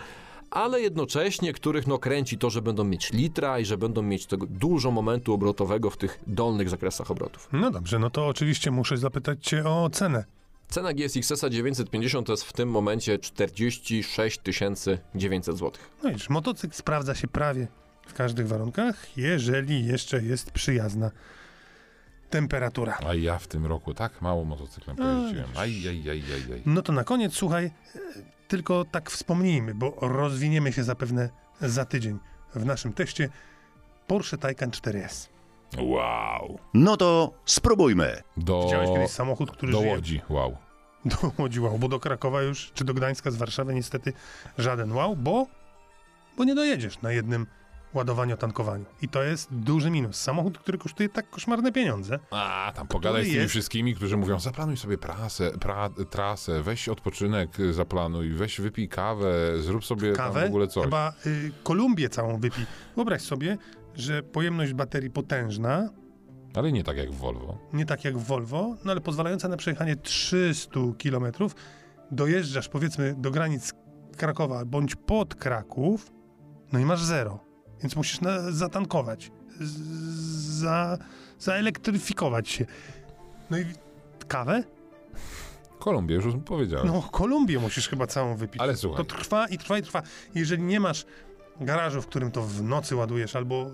[0.50, 4.46] ale jednocześnie których no kręci to, że będą mieć litra i że będą mieć tego
[4.46, 7.48] dużo momentu obrotowego w tych dolnych zakresach obrotów.
[7.52, 10.24] No dobrze, no to oczywiście muszę zapytać cię o cenę.
[10.68, 14.40] Cena GSX-a 950 to jest w tym momencie 46
[15.14, 15.72] 900 zł.
[16.02, 17.66] No i motocykl sprawdza się prawie
[18.06, 21.10] w każdych warunkach, jeżeli jeszcze jest przyjazna
[22.30, 22.98] temperatura.
[23.06, 25.46] A ja w tym roku tak mało motocyklem pojeździłem.
[25.56, 26.62] Aj, aj, aj, aj, aj.
[26.66, 27.70] No to na koniec, słuchaj,
[28.48, 31.28] tylko tak wspomnijmy, bo rozwiniemy się zapewne
[31.60, 32.18] za tydzień
[32.54, 33.28] w naszym teście
[34.06, 35.28] Porsche Taycan 4S.
[35.78, 36.58] Wow.
[36.74, 38.22] No to spróbujmy.
[38.36, 40.56] Do, Widziałeś kiedyś samochód, który do żyje Łodzi, wow.
[41.04, 44.12] do Łodzi, wow, bo do Krakowa już, czy do Gdańska z Warszawy niestety
[44.58, 45.46] żaden wow, bo,
[46.36, 47.46] bo nie dojedziesz na jednym
[47.94, 48.84] ładowaniu, tankowaniu.
[49.02, 50.16] I to jest duży minus.
[50.16, 52.18] Samochód, który kosztuje tak koszmarne pieniądze.
[52.30, 56.88] A, tam pogadaj z tymi jest- wszystkimi, którzy mówią, zaplanuj sobie prasę, pra, trasę, weź
[56.88, 60.84] odpoczynek, y, zaplanuj, weź wypij kawę, zrób sobie Kawę, w ogóle coś.
[60.84, 62.66] chyba y, Kolumbię całą wypij.
[62.96, 63.58] Wyobraź sobie,
[63.94, 65.88] że pojemność baterii potężna,
[66.54, 67.58] Ale nie tak jak w Volvo.
[67.72, 71.24] nie tak jak w Volvo, no ale pozwalająca na przejechanie 300 km,
[72.10, 73.72] dojeżdżasz powiedzmy do granic
[74.16, 76.12] Krakowa bądź pod Kraków,
[76.72, 77.40] no i masz zero.
[77.82, 80.98] Więc musisz na, zatankować, za,
[81.38, 82.66] zaelektryfikować się.
[83.50, 83.64] No i
[84.28, 84.64] kawę?
[85.78, 86.86] Kolumbię, już powiedziałem.
[86.86, 88.62] No, Kolumbię musisz chyba całą wypić.
[88.62, 89.06] Ale słuchaj.
[89.06, 90.02] To trwa i trwa i trwa.
[90.34, 91.06] Jeżeli nie masz
[91.60, 93.66] garażu, w którym to w nocy ładujesz, albo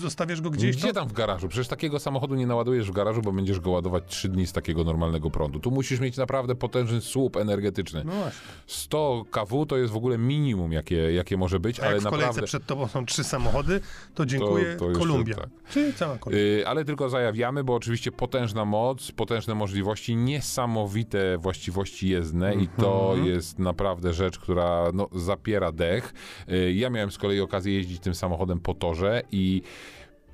[0.00, 0.94] zostawiasz go gdzieś, Gdzie to...
[0.94, 1.48] tam w garażu?
[1.48, 4.84] Przecież takiego samochodu nie naładujesz w garażu, bo będziesz go ładować 3 dni z takiego
[4.84, 5.60] normalnego prądu.
[5.60, 8.02] Tu musisz mieć naprawdę potężny słup energetyczny.
[8.04, 8.40] No właśnie.
[8.66, 12.04] 100 kW to jest w ogóle minimum, jakie, jakie może być, A ale jak w
[12.04, 12.46] kolejce naprawdę...
[12.46, 13.80] przed tobą są trzy samochody,
[14.14, 15.34] to dziękuję to jeszcze Kolumbia.
[15.36, 15.48] tak.
[15.70, 16.44] Czyli cała Kolumbia.
[16.44, 23.04] Yy, ale tylko zajawiamy, bo oczywiście potężna moc, potężne możliwości, niesamowite właściwości jezdne i to
[23.10, 23.26] Mhm.
[23.26, 26.14] jest naprawdę rzecz, która no, zapiera dech.
[26.48, 29.62] Yy, ja miałem z kolei okazję jeździć tym samochodem po torze i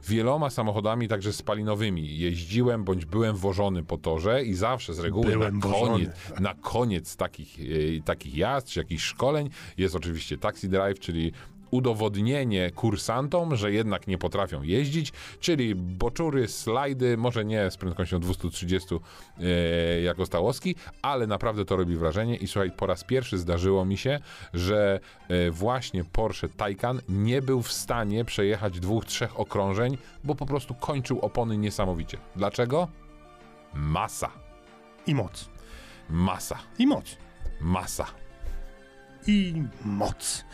[0.08, 5.58] wieloma samochodami, także spalinowymi, jeździłem bądź byłem wożony po torze i zawsze z reguły Byłem
[5.58, 5.90] na wożony.
[5.92, 11.32] koniec, na koniec takich, yy, takich jazd czy jakichś szkoleń jest oczywiście taxi drive, czyli
[11.70, 18.88] udowodnienie kursantom, że jednak nie potrafią jeździć, czyli boczury, slajdy, może nie z prędkością 230
[18.94, 23.96] e, jako Stałowski, ale naprawdę to robi wrażenie i słuchaj, po raz pierwszy zdarzyło mi
[23.96, 24.20] się,
[24.54, 30.46] że e, właśnie Porsche Taycan nie był w stanie przejechać dwóch, trzech okrążeń, bo po
[30.46, 32.18] prostu kończył opony niesamowicie.
[32.36, 32.88] Dlaczego?
[33.74, 34.30] Masa.
[35.06, 35.48] I moc.
[36.10, 36.58] Masa.
[36.78, 37.16] I moc.
[37.60, 38.06] Masa.
[39.26, 39.54] I
[39.84, 40.44] moc.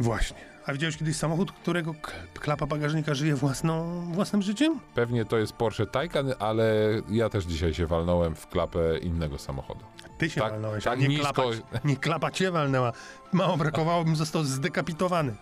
[0.00, 0.36] Właśnie.
[0.66, 1.94] A widziałeś kiedyś samochód, którego
[2.34, 4.80] klapa bagażnika żyje własną, własnym życiem?
[4.94, 6.74] Pewnie to jest Porsche Taycan, ale
[7.10, 9.84] ja też dzisiaj się walnąłem w klapę innego samochodu.
[10.18, 11.42] Ty się Tak- walnąłeś, tak a nie nisko- klapa,
[11.84, 12.92] nie klapa cię walnęła.
[13.32, 15.34] Mało brakowało, bym został zdekapitowany.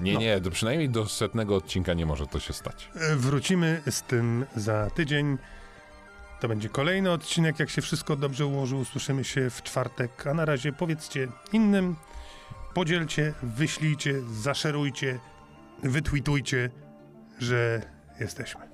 [0.00, 0.20] Nie, No.
[0.20, 2.90] nie, do, przynajmniej do setnego odcinka nie może to się stać.
[2.94, 5.38] E, Wrócimy z tym za tydzień.
[6.40, 8.76] To będzie kolejny odcinek, jak się wszystko dobrze ułoży.
[8.76, 10.26] Usłyszymy się w czwartek.
[10.26, 11.96] A na razie powiedzcie innym,
[12.74, 15.18] podzielcie, wyślijcie, zaszerujcie,
[15.82, 16.70] wytweetujcie,
[17.38, 17.82] że
[18.20, 18.73] jesteśmy.